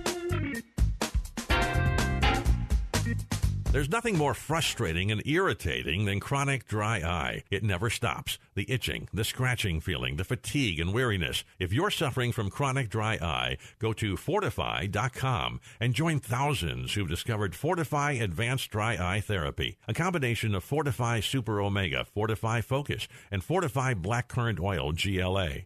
[3.74, 7.44] There's nothing more frustrating and irritating than chronic dry eye.
[7.52, 8.40] It never stops.
[8.56, 11.44] The itching, the scratching feeling, the fatigue and weariness.
[11.60, 17.52] If you're suffering from chronic dry eye, go to fortifeye.com and join thousands who've discovered
[17.52, 24.02] Fortifeye Advanced Dry Eye Therapy, a combination of Fortifeye Super Omega, Fortifeye Focus, and Fortifeye
[24.02, 25.66] Black Currant Oil GLA.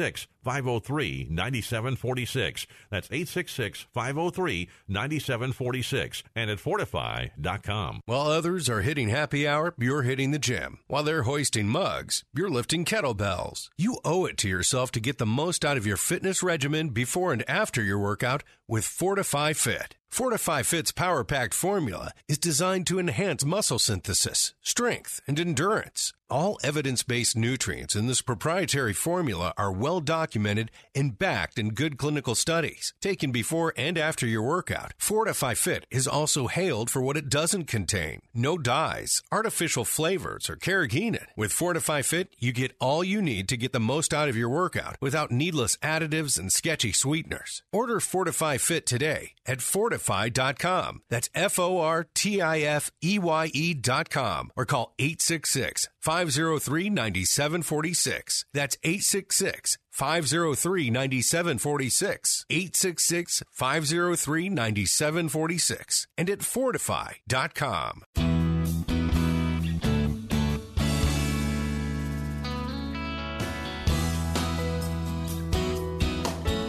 [0.01, 0.25] Six.
[0.43, 2.67] 503 9746.
[2.89, 8.01] That's 866 503 9746 and at fortifeye.com.
[8.05, 10.79] While others are hitting happy hour, you're hitting the gym.
[10.87, 13.69] While they're hoisting mugs, you're lifting kettlebells.
[13.77, 17.33] You owe it to yourself to get the most out of your fitness regimen before
[17.33, 19.95] and after your workout with Fortifeye Fit.
[20.11, 26.11] Fortifeye Fit's power packed formula is designed to enhance muscle synthesis, strength, and endurance.
[26.29, 31.97] All evidence based nutrients in this proprietary formula are well documented and backed in good
[31.97, 34.93] clinical studies, taken before and after your workout.
[34.99, 40.55] Fortifeye Fit is also hailed for what it doesn't contain no dyes, artificial flavors, or
[40.55, 41.25] carrageenan.
[41.35, 44.49] With Fortifeye Fit, you get all you need to get the most out of your
[44.49, 47.63] workout without needless additives and sketchy sweeteners.
[47.71, 51.01] Order Fortifeye Fit today at fortifeye.com.
[51.09, 58.45] That's F O R T I F E Y E.com or call 866 503 9746.
[58.53, 62.45] That's 866 503 9746.
[62.49, 66.07] 866 503 9746.
[66.17, 68.03] And at fortifeye.com.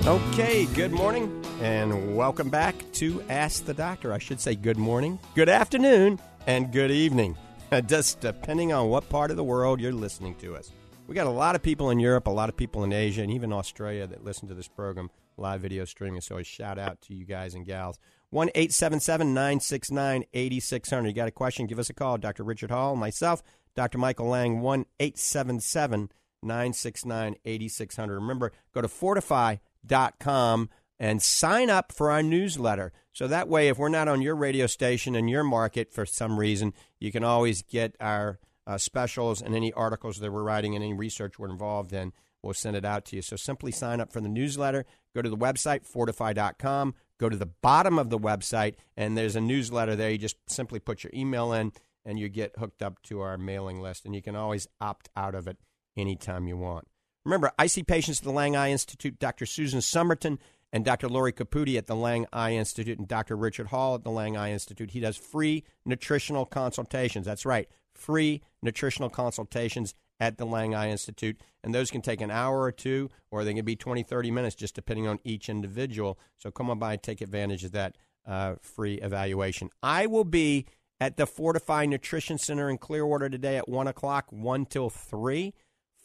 [0.04, 4.12] Okay, good morning and welcome back to Ask the Doctor.
[4.12, 6.18] I should say good morning, good afternoon,
[6.48, 7.36] and good evening,
[7.86, 10.72] just depending on what part of the world you're listening to us.
[11.06, 13.30] We got a lot of people in Europe, a lot of people in Asia, and
[13.30, 16.20] even Australia that listen to this program, live video streaming.
[16.20, 17.98] So a shout out to you guys and gals.
[18.30, 21.08] 1 877 969 8600.
[21.08, 21.66] You got a question?
[21.66, 22.16] Give us a call.
[22.18, 22.44] Dr.
[22.44, 23.42] Richard Hall, myself,
[23.74, 23.98] Dr.
[23.98, 26.10] Michael Lange, 1 877
[26.42, 28.14] 969 8600.
[28.14, 32.92] Remember, go to fortifeye.com and sign up for our newsletter.
[33.12, 36.38] So that way, if we're not on your radio station in your market for some
[36.38, 40.84] reason, you can always get our uh, specials and any articles that we're writing and
[40.84, 42.12] any research we're involved in.
[42.42, 43.22] We'll send it out to you.
[43.22, 44.84] So simply sign up for the newsletter.
[45.14, 46.94] Go to the website, fortifeye.com.
[47.18, 50.10] Go to the bottom of the website, and there's a newsletter there.
[50.10, 51.72] You just simply put your email in,
[52.04, 54.04] and you get hooked up to our mailing list.
[54.04, 55.58] And you can always opt out of it
[55.96, 56.88] anytime you want.
[57.24, 59.46] Remember, I see patients at the Lange Eye Institute, Dr.
[59.46, 60.38] Susan Summerton
[60.72, 61.08] and Dr.
[61.08, 63.36] Lori Caputi at the Lange Eye Institute and Dr.
[63.36, 64.90] Richard Hall at the Lange Eye Institute.
[64.90, 67.26] He does free nutritional consultations.
[67.26, 67.68] That's right,
[68.02, 71.40] free nutritional consultations at the Lange Eye Institute.
[71.64, 74.54] And those can take an hour or two, or they can be 20, 30 minutes,
[74.54, 76.18] just depending on each individual.
[76.38, 77.96] So come on by and take advantage of that
[78.26, 79.70] uh, free evaluation.
[79.82, 80.66] I will be
[81.00, 85.54] at the Fortifeye Nutrition Center in Clearwater today at 1 o'clock, 1 till 3.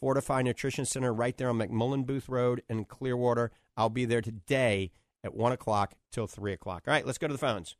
[0.02, 3.50] Fortifeye Nutrition Center right there on McMullen Booth Road in Clearwater.
[3.76, 4.92] I'll be there today
[5.24, 6.84] at 1 o'clock till 3 o'clock.
[6.86, 7.76] All right, let's go to the phones.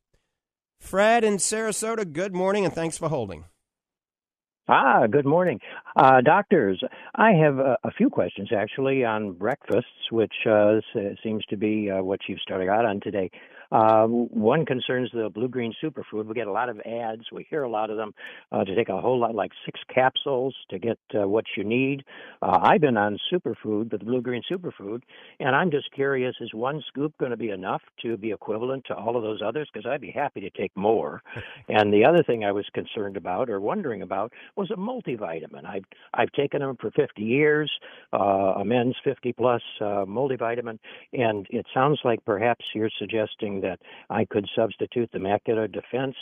[0.80, 3.44] Fred in Sarasota, good morning and thanks for holding.
[4.70, 5.60] Ah, good morning.
[5.96, 6.82] Uh, doctors,
[7.14, 10.80] I have a, a, few questions actually on breakfasts, which uh,
[11.22, 13.30] seems to be uh, what you've started out on today.
[13.70, 16.26] Uh, one concerns the blue green superfood.
[16.26, 17.24] We get a lot of ads.
[17.32, 18.14] We hear a lot of them
[18.50, 22.04] uh, to take a whole lot, like six capsules to get uh, what you need.
[22.40, 25.02] Uh, I've been on superfood, the blue green superfood,
[25.40, 28.94] and I'm just curious: is one scoop going to be enough to be equivalent to
[28.94, 29.68] all of those others?
[29.72, 31.22] Because I'd be happy to take more.
[31.68, 35.66] and the other thing I was concerned about or wondering about was a multivitamin.
[35.66, 37.70] I've I've taken them for 50 years,
[38.12, 40.78] uh, a men's 50 plus uh, multivitamin,
[41.12, 43.80] and it sounds like perhaps you're suggesting that
[44.10, 46.16] I could substitute the macular defense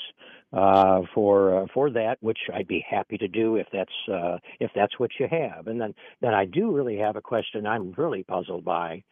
[0.53, 4.70] uh, for uh, for that, which I'd be happy to do if that's uh, if
[4.74, 5.66] that's what you have.
[5.66, 9.03] And then then I do really have a question I'm really puzzled by.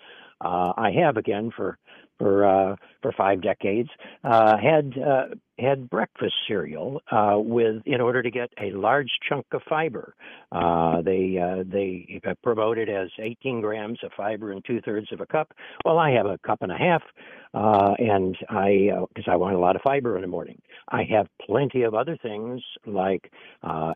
[0.40, 1.78] Uh, I have again for
[2.18, 3.88] for uh, for five decades
[4.22, 5.26] uh, had uh,
[5.58, 10.14] had breakfast cereal uh, with in order to get a large chunk of fiber.
[10.52, 15.20] Uh, they uh, they promote it as 18 grams of fiber and two thirds of
[15.20, 15.52] a cup.
[15.84, 17.02] Well, I have a cup and a half,
[17.52, 20.60] and I because I want a lot of fiber in the morning.
[20.88, 23.30] I have plenty of other things like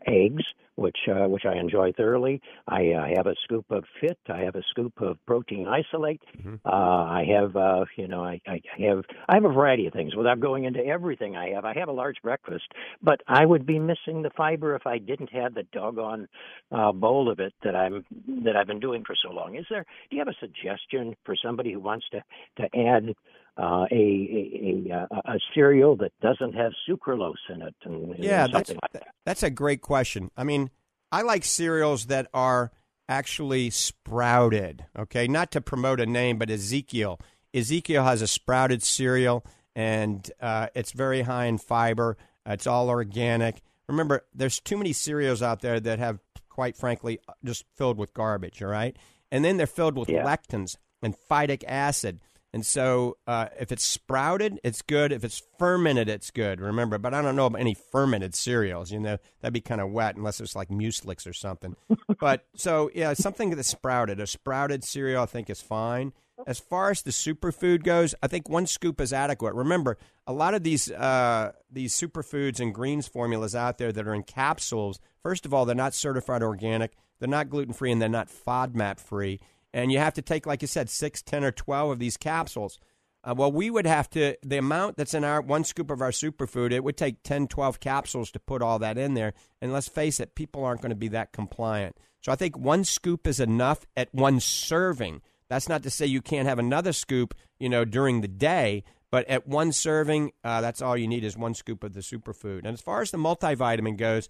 [0.07, 0.43] eggs
[0.79, 2.41] which uh, which I enjoy thoroughly.
[2.67, 4.17] I uh, have a scoop of Fit.
[4.29, 6.21] I have a scoop of protein isolate.
[6.37, 6.55] Mm-hmm.
[6.65, 10.15] Uh, I have uh, you know I, I have I have a variety of things.
[10.15, 12.65] Without going into everything I have, I have a large breakfast,
[13.01, 16.27] but I would be missing the fiber if I didn't have the doggone
[16.71, 18.05] uh, bowl of it that I'm
[18.43, 19.55] that I've been doing for so long.
[19.55, 19.85] Is there?
[20.09, 22.23] Do you have a suggestion for somebody who wants to
[22.57, 23.15] to add
[23.57, 27.75] uh, a, a, a, a cereal that doesn't have sucralose in it.
[27.83, 29.07] And, yeah, that's, like that.
[29.25, 30.31] that's a great question.
[30.37, 30.69] I mean,
[31.11, 32.71] I like cereals that are
[33.09, 34.85] actually sprouted.
[34.97, 37.19] Okay, not to promote a name, but Ezekiel.
[37.53, 39.45] Ezekiel has a sprouted cereal,
[39.75, 42.17] and uh, it's very high in fiber.
[42.45, 43.61] It's all organic.
[43.87, 46.19] Remember, there's too many cereals out there that have,
[46.49, 48.61] quite frankly, just filled with garbage.
[48.61, 48.95] All right,
[49.31, 50.23] and then they're filled with yeah.
[50.23, 52.19] lectins and phytic acid.
[52.51, 55.11] And so, uh, if it's sprouted, it's good.
[55.11, 56.59] If it's fermented, it's good.
[56.59, 58.91] Remember, but I don't know of any fermented cereals.
[58.91, 61.75] You know, that'd be kind of wet unless it's like Mueslix or something.
[62.19, 64.19] but so, yeah, something that's sprouted.
[64.19, 66.11] A sprouted cereal, I think, is fine.
[66.47, 69.53] As far as the superfood goes, I think one scoop is adequate.
[69.53, 74.13] Remember, a lot of these uh, these superfoods and greens formulas out there that are
[74.13, 74.99] in capsules.
[75.21, 76.93] First of all, they're not certified organic.
[77.19, 79.39] They're not gluten free, and they're not FODMAP free
[79.73, 82.79] and you have to take, like you said, six, ten, or twelve of these capsules.
[83.23, 86.11] Uh, well, we would have to the amount that's in our one scoop of our
[86.11, 86.71] superfood.
[86.71, 89.33] It would take 10, 12 capsules to put all that in there.
[89.61, 91.97] And let's face it, people aren't going to be that compliant.
[92.21, 95.21] So I think one scoop is enough at one serving.
[95.49, 99.27] That's not to say you can't have another scoop, you know, during the day, but
[99.27, 102.59] at one serving, uh, that's all you need is one scoop of the superfood.
[102.59, 104.29] And as far as the multivitamin goes,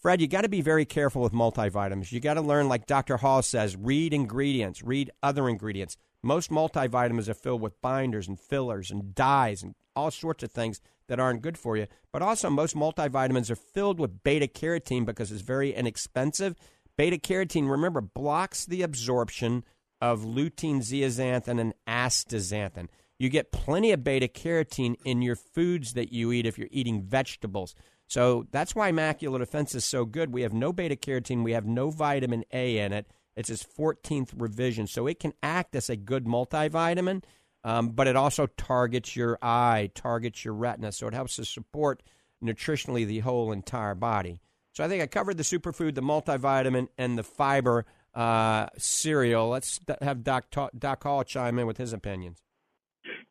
[0.00, 2.12] Fred, you got to be very careful with multivitamins.
[2.12, 3.18] You got to learn, like Dr.
[3.18, 5.96] Hall says, read ingredients, read other ingredients.
[6.22, 10.80] Most multivitamins are filled with binders and fillers and dyes and all sorts of things
[11.08, 11.86] that aren't good for you.
[12.12, 16.54] But also, most multivitamins are filled with beta carotene because it's very inexpensive.
[16.96, 19.64] Beta carotene, remember, blocks the absorption
[20.00, 22.88] of lutein, zeaxanthin, and astaxanthin.
[23.18, 27.02] You get plenty of beta carotene in your foods that you eat if you're eating
[27.02, 27.74] vegetables.
[28.06, 30.32] So that's why macular defense is so good.
[30.32, 33.06] We have no beta carotene, we have no vitamin A in it.
[33.36, 34.86] It's its 14th revision.
[34.86, 37.22] So it can act as a good multivitamin,
[37.62, 40.90] um, but it also targets your eye, targets your retina.
[40.92, 42.02] So it helps to support
[42.42, 44.40] nutritionally the whole entire body.
[44.72, 47.86] So I think I covered the superfood, the multivitamin, and the fiber.
[48.14, 49.48] Uh, cereal.
[49.48, 50.46] Let's have Doc
[50.78, 52.42] Doc Hall chime in with his opinions.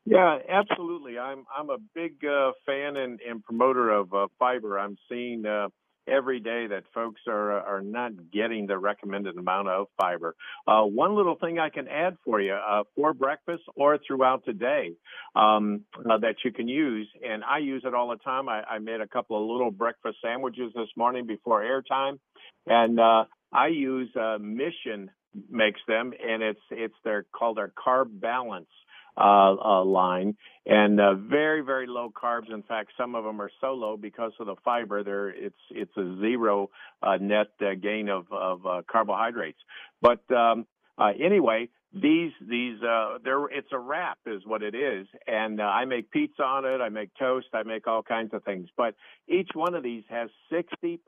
[0.05, 1.19] Yeah, absolutely.
[1.19, 4.80] I'm I'm a big uh, fan and, and promoter of uh, fiber.
[4.80, 5.67] I'm seeing uh,
[6.07, 10.36] every day that folks are are not getting the recommended amount of fiber.
[10.67, 14.53] Uh, one little thing I can add for you uh, for breakfast or throughout the
[14.53, 14.93] day
[15.36, 18.49] um, uh, that you can use, and I use it all the time.
[18.49, 22.19] I, I made a couple of little breakfast sandwiches this morning before airtime,
[22.65, 25.12] and uh, I use uh, Mission
[25.50, 28.70] makes them, and it's it's their called their carb balance
[29.18, 30.36] uh, uh, line,
[30.66, 32.52] and uh, very very low carbs.
[32.52, 35.04] In fact, some of them are so low because of the fiber.
[35.04, 36.70] There, it's it's a zero
[37.04, 39.60] uh, net uh, gain of of uh, carbohydrates.
[40.02, 40.66] But um,
[41.00, 45.08] anyway, these these uh there it's a wrap is what it is.
[45.26, 48.44] And uh, i make pizza on it i make toast i make all kinds of
[48.44, 48.70] things.
[48.78, 48.94] But
[49.28, 51.00] each one of these has 60%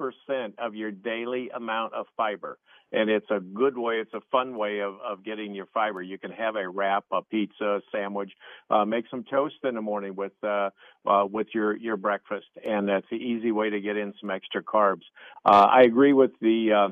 [0.57, 2.57] of your daily amount of fiber.
[2.91, 6.01] And it's a good way it's a fun way of of getting your fiber.
[6.01, 8.31] You can have a wrap a pizza a sandwich
[8.71, 10.71] uh make some toast in the morning with uh,
[11.05, 12.47] uh with your your breakfast.
[12.65, 15.03] And that's an easy way to get in some extra carbs.
[15.45, 16.89] Uh i agree with the uh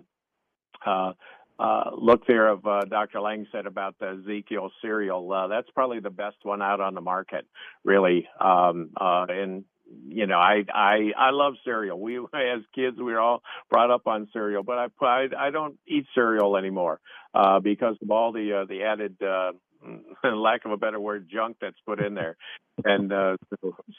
[0.86, 1.14] uh,
[1.60, 3.20] uh, look there of uh, Dr.
[3.20, 5.32] Lange said about the Ezekiel cereal.
[5.32, 7.46] Uh, that's probably the best one out on the market,
[7.84, 8.28] really.
[8.40, 9.66] Um, uh, and
[10.08, 12.00] you know, I I I love cereal.
[12.00, 15.78] We as kids we were all brought up on cereal, but I I, I don't
[15.86, 17.02] eat cereal anymore
[17.34, 19.22] uh, because of all the uh, the added.
[19.22, 19.52] Uh,
[20.36, 22.36] lack of a better word, junk that's put in there.
[22.84, 23.38] And uh,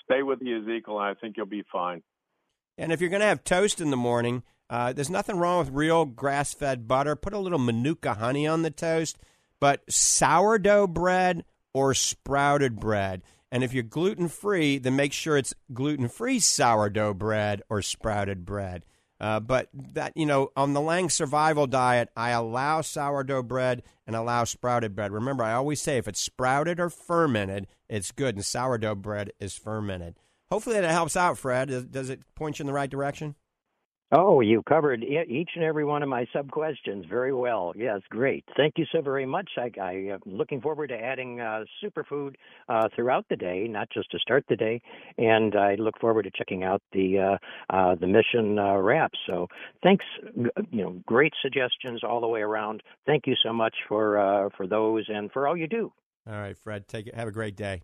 [0.04, 2.02] stay with the Ezekiel, and I think you'll be fine.
[2.76, 5.74] And if you're going to have toast in the morning, uh, there's nothing wrong with
[5.74, 7.16] real grass fed butter.
[7.16, 9.18] Put a little manuka honey on the toast,
[9.58, 11.44] but sourdough bread
[11.74, 13.22] or sprouted bread.
[13.50, 18.46] And if you're gluten free, then make sure it's gluten free sourdough bread or sprouted
[18.46, 18.84] bread.
[19.20, 24.14] Uh, but that you know, on the Lange Survival Diet, I allow sourdough bread and
[24.14, 25.12] allow sprouted bread.
[25.12, 29.56] Remember, I always say if it's sprouted or fermented, it's good, and sourdough bread is
[29.56, 30.14] fermented.
[30.48, 31.90] Hopefully, that helps out, Fred.
[31.90, 33.34] Does it point you in the right direction?
[34.12, 37.72] Oh, you covered each and every one of my sub questions very well.
[37.76, 38.44] Yes, great.
[38.56, 39.48] Thank you so very much.
[39.56, 42.34] I, I am looking forward to adding uh, superfood
[42.68, 44.82] uh, throughout the day, not just to start the day.
[45.16, 47.38] And I look forward to checking out the
[47.72, 49.12] uh, uh, the mission uh, wrap.
[49.28, 49.46] So
[49.84, 50.04] thanks.
[50.34, 52.82] You know, great suggestions all the way around.
[53.06, 55.92] Thank you so much for uh, for those and for all you do.
[56.28, 56.88] All right, Fred.
[56.88, 57.14] Take it.
[57.14, 57.82] Have a great day.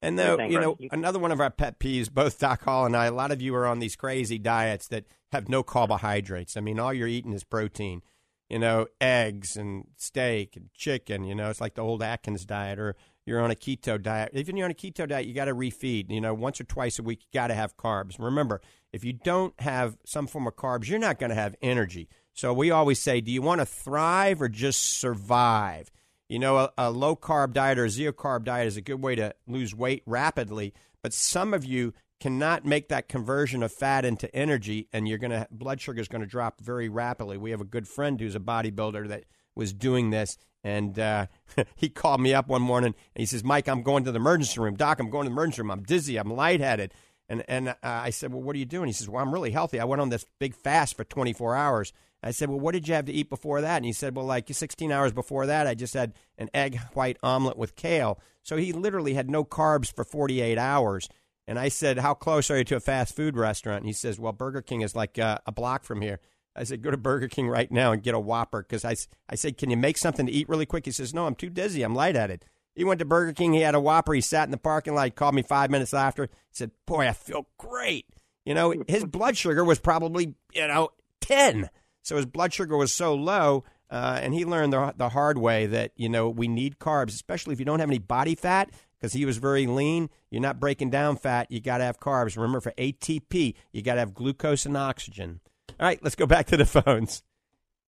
[0.00, 3.06] And though you know, another one of our pet peeves, both Doc Hall and I,
[3.06, 6.56] a lot of you are on these crazy diets that have no carbohydrates.
[6.56, 8.02] I mean, all you're eating is protein.
[8.48, 11.24] You know, eggs and steak and chicken.
[11.24, 12.96] You know, it's like the old Atkins diet, or
[13.26, 14.30] you're on a keto diet.
[14.32, 16.10] Even you're on a keto diet, you got to refeed.
[16.10, 18.18] You know, once or twice a week, you got to have carbs.
[18.18, 22.08] Remember, if you don't have some form of carbs, you're not going to have energy.
[22.32, 25.90] So we always say, do you want to thrive or just survive?
[26.28, 29.02] You know, a, a low carb diet or a zero carb diet is a good
[29.02, 34.04] way to lose weight rapidly, but some of you cannot make that conversion of fat
[34.04, 37.38] into energy and you're going to blood sugar is going to drop very rapidly.
[37.38, 39.24] We have a good friend who's a bodybuilder that
[39.54, 41.26] was doing this and uh,
[41.76, 44.60] he called me up one morning and he says, "Mike, I'm going to the emergency
[44.60, 44.76] room.
[44.76, 45.70] Doc, I'm going to the emergency room.
[45.70, 46.16] I'm dizzy.
[46.16, 46.92] I'm lightheaded."
[47.28, 49.50] And and uh, I said, "Well, what are you doing?" He says, "Well, I'm really
[49.50, 49.80] healthy.
[49.80, 51.92] I went on this big fast for 24 hours."
[52.22, 53.76] I said, Well, what did you have to eat before that?
[53.76, 57.18] And he said, Well, like 16 hours before that, I just had an egg white
[57.22, 58.20] omelet with kale.
[58.42, 61.08] So he literally had no carbs for 48 hours.
[61.46, 63.78] And I said, How close are you to a fast food restaurant?
[63.78, 66.20] And he says, Well, Burger King is like uh, a block from here.
[66.56, 68.62] I said, Go to Burger King right now and get a Whopper.
[68.62, 68.96] Because I,
[69.28, 70.84] I said, Can you make something to eat really quick?
[70.84, 71.82] He says, No, I'm too dizzy.
[71.82, 72.44] I'm lightheaded.
[72.74, 73.54] He went to Burger King.
[73.54, 74.12] He had a Whopper.
[74.12, 75.14] He sat in the parking lot.
[75.14, 76.24] Called me five minutes after.
[76.24, 78.06] He said, Boy, I feel great.
[78.44, 80.90] You know, his blood sugar was probably, you know,
[81.20, 81.70] 10.
[82.08, 85.66] So his blood sugar was so low, uh, and he learned the, the hard way
[85.66, 88.70] that you know we need carbs, especially if you don't have any body fat.
[88.98, 91.52] Because he was very lean, you're not breaking down fat.
[91.52, 92.34] You got to have carbs.
[92.34, 95.40] Remember, for ATP, you got to have glucose and oxygen.
[95.78, 97.22] All right, let's go back to the phones.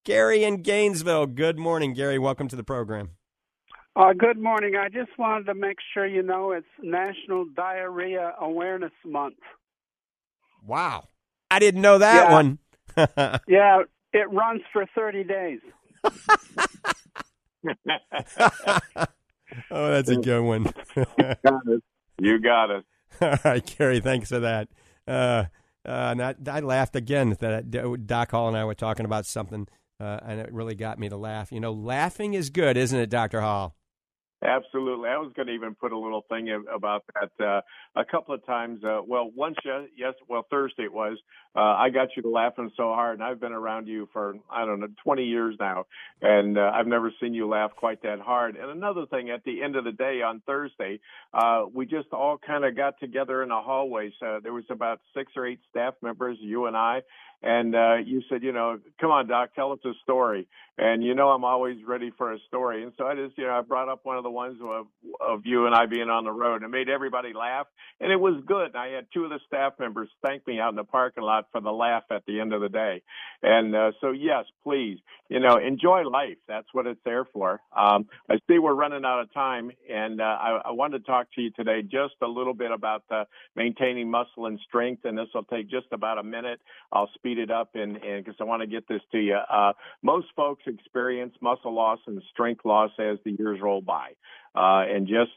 [0.05, 1.27] Gary in Gainesville.
[1.27, 2.19] Good morning, Gary.
[2.19, 3.13] Welcome to the program.
[3.97, 4.77] Uh, good morning.
[4.77, 9.39] I just wanted to make sure you know it's National Diarrhea Awareness Month.
[10.65, 11.05] Wow.
[11.51, 12.33] I didn't know that yeah.
[12.33, 12.59] one.
[13.49, 15.61] yeah, it runs for 30 days.
[19.71, 20.73] oh, that's a good one.
[22.19, 22.85] you got it.
[23.21, 24.69] All right, Kerry, thanks for that.
[25.07, 25.45] Uh,
[25.85, 29.67] uh, I, I laughed again that Doc Hall and I were talking about something,
[29.99, 31.53] uh, and it really got me to laugh.
[31.53, 33.41] You know, laughing is good, isn't it, Dr.
[33.41, 33.77] Hall?
[34.43, 35.11] Absolutely.
[35.11, 37.45] I was going to even put a little thing about that.
[37.45, 37.61] Uh,
[37.95, 39.57] a couple of times, uh, well, once,
[39.95, 41.19] yes, well, Thursday it was,
[41.57, 44.65] uh, I got you to laughing so hard, and I've been around you for, I
[44.65, 45.87] don't know, 20 years now,
[46.23, 48.57] and uh, I've never seen you laugh quite that hard.
[48.57, 51.01] And another thing, at the end of the day on Thursday,
[51.35, 54.13] uh, we just all kind of got together in the hallway.
[54.25, 57.03] Uh, there was about six or eight staff members, you and I,
[57.43, 60.47] and uh, you said, you know, come on, Doc, tell us a story.
[60.79, 62.83] And you know, I'm always ready for a story.
[62.83, 64.87] And so I just, you know, I brought up one of the ones of,
[65.21, 66.63] of you and I being on the road.
[66.63, 67.67] and made everybody laugh,
[68.01, 68.69] and it was good.
[68.69, 71.40] And I had two of the staff members thank me out in the parking lot
[71.53, 73.03] for the laugh at the end of the day.
[73.43, 76.39] And uh, so, yes, please, you know, enjoy life.
[76.49, 77.61] That's what it's there for.
[77.77, 81.29] Um, I see we're running out of time, and uh, I, I wanted to talk
[81.35, 83.25] to you today just a little bit about uh,
[83.57, 85.05] maintaining muscle and strength.
[85.05, 86.61] And this will take just about a minute.
[86.93, 89.37] I'll speed it up and because I want to get this to you.
[89.37, 89.73] Uh,
[90.03, 94.11] most folks experience muscle loss and strength loss as the years roll by,
[94.55, 95.31] uh, and just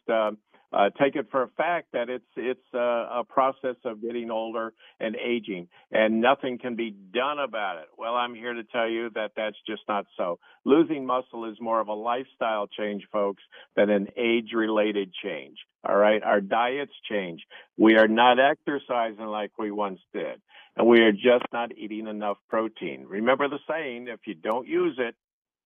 [0.73, 2.79] uh, take it for a fact that it's it's uh,
[3.19, 7.87] a process of getting older and aging, and nothing can be done about it.
[7.97, 10.39] Well, I'm here to tell you that that's just not so.
[10.65, 13.43] Losing muscle is more of a lifestyle change, folks,
[13.75, 15.57] than an age-related change.
[15.87, 17.41] All right, our diets change.
[17.77, 20.41] We are not exercising like we once did,
[20.75, 23.05] and we are just not eating enough protein.
[23.07, 25.15] Remember the saying: if you don't use it,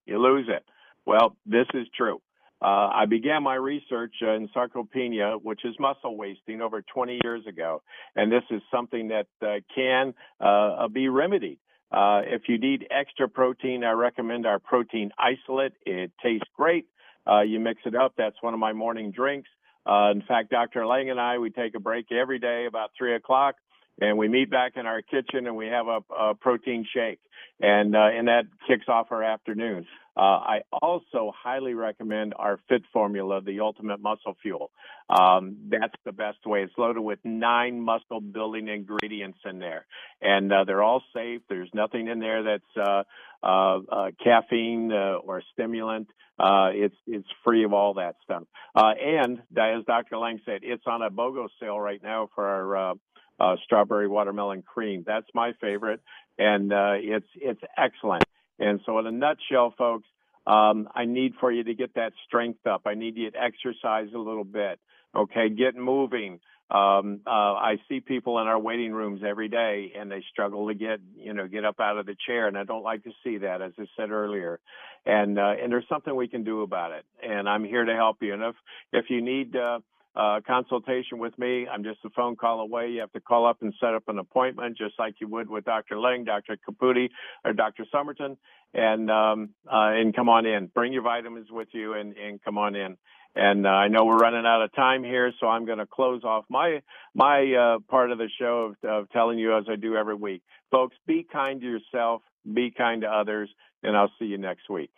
[0.06, 0.64] you lose it.
[1.06, 2.20] Well, this is true.
[2.62, 7.46] Uh, I began my research uh, in sarcopenia, which is muscle wasting, over 20 years
[7.48, 7.84] ago,
[8.16, 11.60] and this is something that uh, can uh, be remedied.
[11.92, 15.74] Uh, if you need extra protein, I recommend our protein isolate.
[15.86, 16.88] It tastes great.
[17.30, 18.14] Uh, you mix it up.
[18.18, 19.50] That's one of my morning drinks.
[19.86, 20.86] in fact, Dr.
[20.86, 23.56] Lange and I, we take a break every day about three o'clock
[24.00, 27.20] and we meet back in our kitchen and we have a, a protein shake
[27.60, 29.86] and uh, and that kicks off our afternoon.
[30.16, 34.72] Uh, I also highly recommend our Fit formula, the Ultimate Muscle Fuel.
[35.10, 36.64] Um, that's the best way.
[36.64, 39.86] It's loaded with nine muscle building ingredients in there,
[40.22, 41.42] and uh, they're all safe.
[41.50, 43.04] There's nothing in there that's uh,
[43.44, 46.08] uh, uh caffeine or stimulant.
[46.40, 48.44] it's it's free of all that stuff.
[48.76, 50.18] and as Dr.
[50.18, 52.96] Lange said, it's on a BOGO sale right now for our
[53.40, 55.04] uh, strawberry watermelon cream.
[55.06, 56.02] That's my favorite,
[56.38, 58.24] and uh, it's it's excellent.
[58.60, 60.08] And so, in a nutshell, folks,
[60.48, 62.82] um, I need for you to get that strength up.
[62.86, 64.80] I need you to exercise a little bit.
[65.16, 66.40] Okay, get moving.
[66.70, 70.74] Um, uh, I see people in our waiting rooms every day, and they struggle to
[70.74, 73.38] get you know get up out of the chair, and I don't like to see
[73.38, 74.60] that, as I said earlier.
[75.06, 78.18] And uh, and there's something we can do about it, and I'm here to help
[78.22, 78.34] you.
[78.34, 78.56] And if
[78.92, 79.80] if you need uh,
[80.16, 81.68] uh, consultation with me.
[81.68, 82.90] I'm just a phone call away.
[82.90, 85.66] You have to call up and set up an appointment, just like you would with
[85.66, 86.00] Dr.
[86.00, 86.58] Lange, Dr.
[86.58, 87.10] Caputi,
[87.46, 87.86] or Dr.
[87.94, 88.38] Summerton,
[88.74, 90.68] and um, uh, and come on in.
[90.68, 92.98] Bring your vitamins with you and, and come on in.
[93.36, 96.24] And uh, I know we're running out of time here, so I'm going to close
[96.24, 96.82] off my
[97.14, 100.42] my uh, part of the show of, of telling you as I do every week,
[100.72, 100.96] folks.
[101.06, 102.24] Be kind to yourself.
[102.52, 103.50] Be kind to others,
[103.84, 104.92] and I'll see you next week.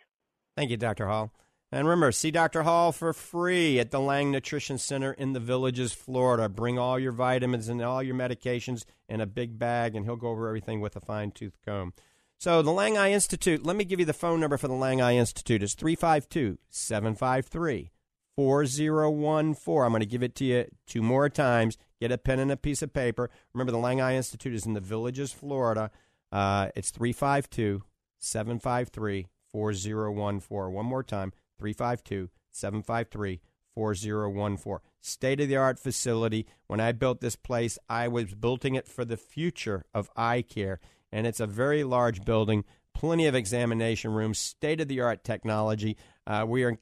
[0.56, 1.06] Thank you, Dr.
[1.06, 1.30] Hall.
[1.72, 2.64] And remember, see Dr.
[2.64, 6.48] Hall for free at the Lange Nutrition Center in the Villages, Florida.
[6.48, 10.28] Bring all your vitamins and all your medications in a big bag, and he'll go
[10.28, 11.92] over everything with a fine tooth comb.
[12.38, 15.00] So, the Lange Eye Institute, let me give you the phone number for the Lange
[15.00, 15.62] Eye Institute.
[15.62, 17.90] It's 352 753
[18.34, 19.84] 4014.
[19.84, 21.76] I'm going to give it to you two more times.
[22.00, 23.30] Get a pen and a piece of paper.
[23.52, 25.92] Remember, the Lange Eye Institute is in the Villages, Florida.
[26.32, 27.84] Uh, it's 352
[28.18, 30.74] 753 4014.
[30.74, 33.40] One more time 352 753
[33.74, 34.78] 4014.
[35.00, 36.46] State of the art facility.
[36.66, 40.80] When I built this place, I was building it for the future of eye care.
[41.12, 45.96] And it's a very large building, plenty of examination rooms, state of the art technology.
[46.26, 46.78] Uh, we are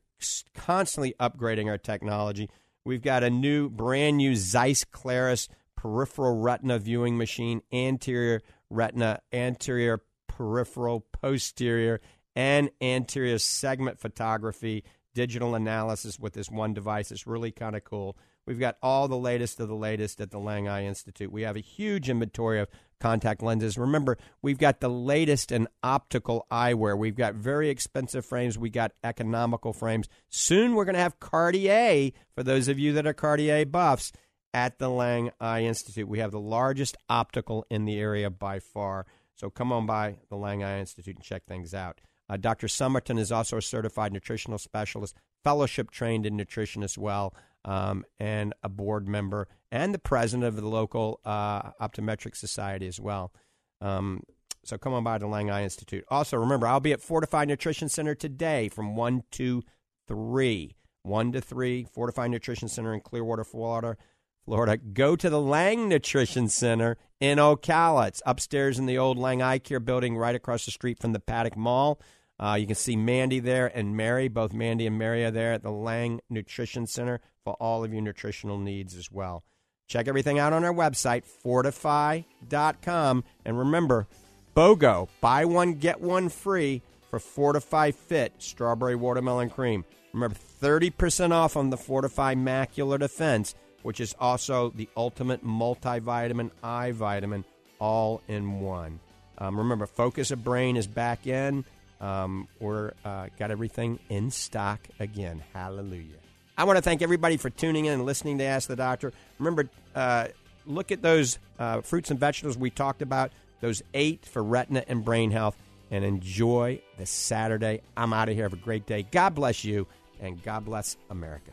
[0.54, 2.50] constantly upgrading our technology.
[2.84, 10.02] We've got a new, brand new Zeiss Clarus peripheral retina viewing machine, anterior retina, anterior
[10.26, 12.00] peripheral, posterior,
[12.36, 17.10] and anterior segment photography, digital analysis with this one device.
[17.10, 18.16] It's really kind of cool.
[18.46, 21.30] We've got all the latest of the latest at the Lange Eye Institute.
[21.30, 22.68] We have a huge inventory of
[22.98, 23.76] contact lenses.
[23.76, 26.96] Remember, we've got the latest in optical eyewear.
[26.96, 28.56] We've got very expensive frames.
[28.56, 30.08] We got economical frames.
[30.30, 34.12] Soon we're going to have Cartier for those of you that are Cartier buffs
[34.54, 36.08] at the Lange Eye Institute.
[36.08, 39.04] We have the largest optical in the area by far.
[39.34, 42.00] So come on by the Lange Eye Institute and check things out.
[42.28, 42.66] Uh, Dr.
[42.66, 48.54] Summerton is also a certified nutritional specialist, fellowship trained in nutrition as well, um, and
[48.62, 53.32] a board member and the president of the local uh, optometric society as well.
[53.80, 54.22] Um,
[54.64, 56.04] so come on by the Lange Eye Institute.
[56.08, 59.62] Also, remember, I'll be at Fortified Nutrition Center today from 1 to
[60.06, 60.74] 3.
[61.02, 63.96] 1 to 3, Fortifeye Nutrition Center in Clearwater, Florida.
[64.44, 64.78] Florida.
[64.78, 68.08] Go to the Lange Nutrition Center in Ocala.
[68.08, 71.20] It's upstairs in the old Lange Eye Care building right across the street from the
[71.20, 72.00] Paddock Mall.
[72.40, 74.28] Uh, you can see Mandy there and Mary.
[74.28, 78.02] Both Mandy and Mary are there at the Lange Nutrition Center for all of your
[78.02, 79.44] nutritional needs as well.
[79.88, 83.24] Check everything out on our website, fortifeye.com.
[83.44, 84.06] And remember,
[84.54, 89.84] BOGO, buy one, get one free for Fortifeye Fit Strawberry Watermelon Cream.
[90.12, 96.92] Remember, 30% off on the Fortifeye Macular Defense, which is also the ultimate multivitamin eye
[96.92, 97.44] vitamin
[97.78, 99.00] all in one.
[99.38, 101.64] Um, remember, Focus of Brain is back in.
[102.00, 105.42] Um, we're uh, got everything in stock again.
[105.52, 106.16] Hallelujah.
[106.56, 109.12] I want to thank everybody for tuning in and listening to Ask the Doctor.
[109.38, 110.28] Remember, uh,
[110.66, 113.30] look at those uh, fruits and vegetables we talked about,
[113.60, 115.56] those eight for retina and brain health,
[115.90, 117.80] and enjoy the Saturday.
[117.96, 118.44] I'm out of here.
[118.44, 119.06] Have a great day.
[119.10, 119.86] God bless you,
[120.20, 121.52] and God bless America.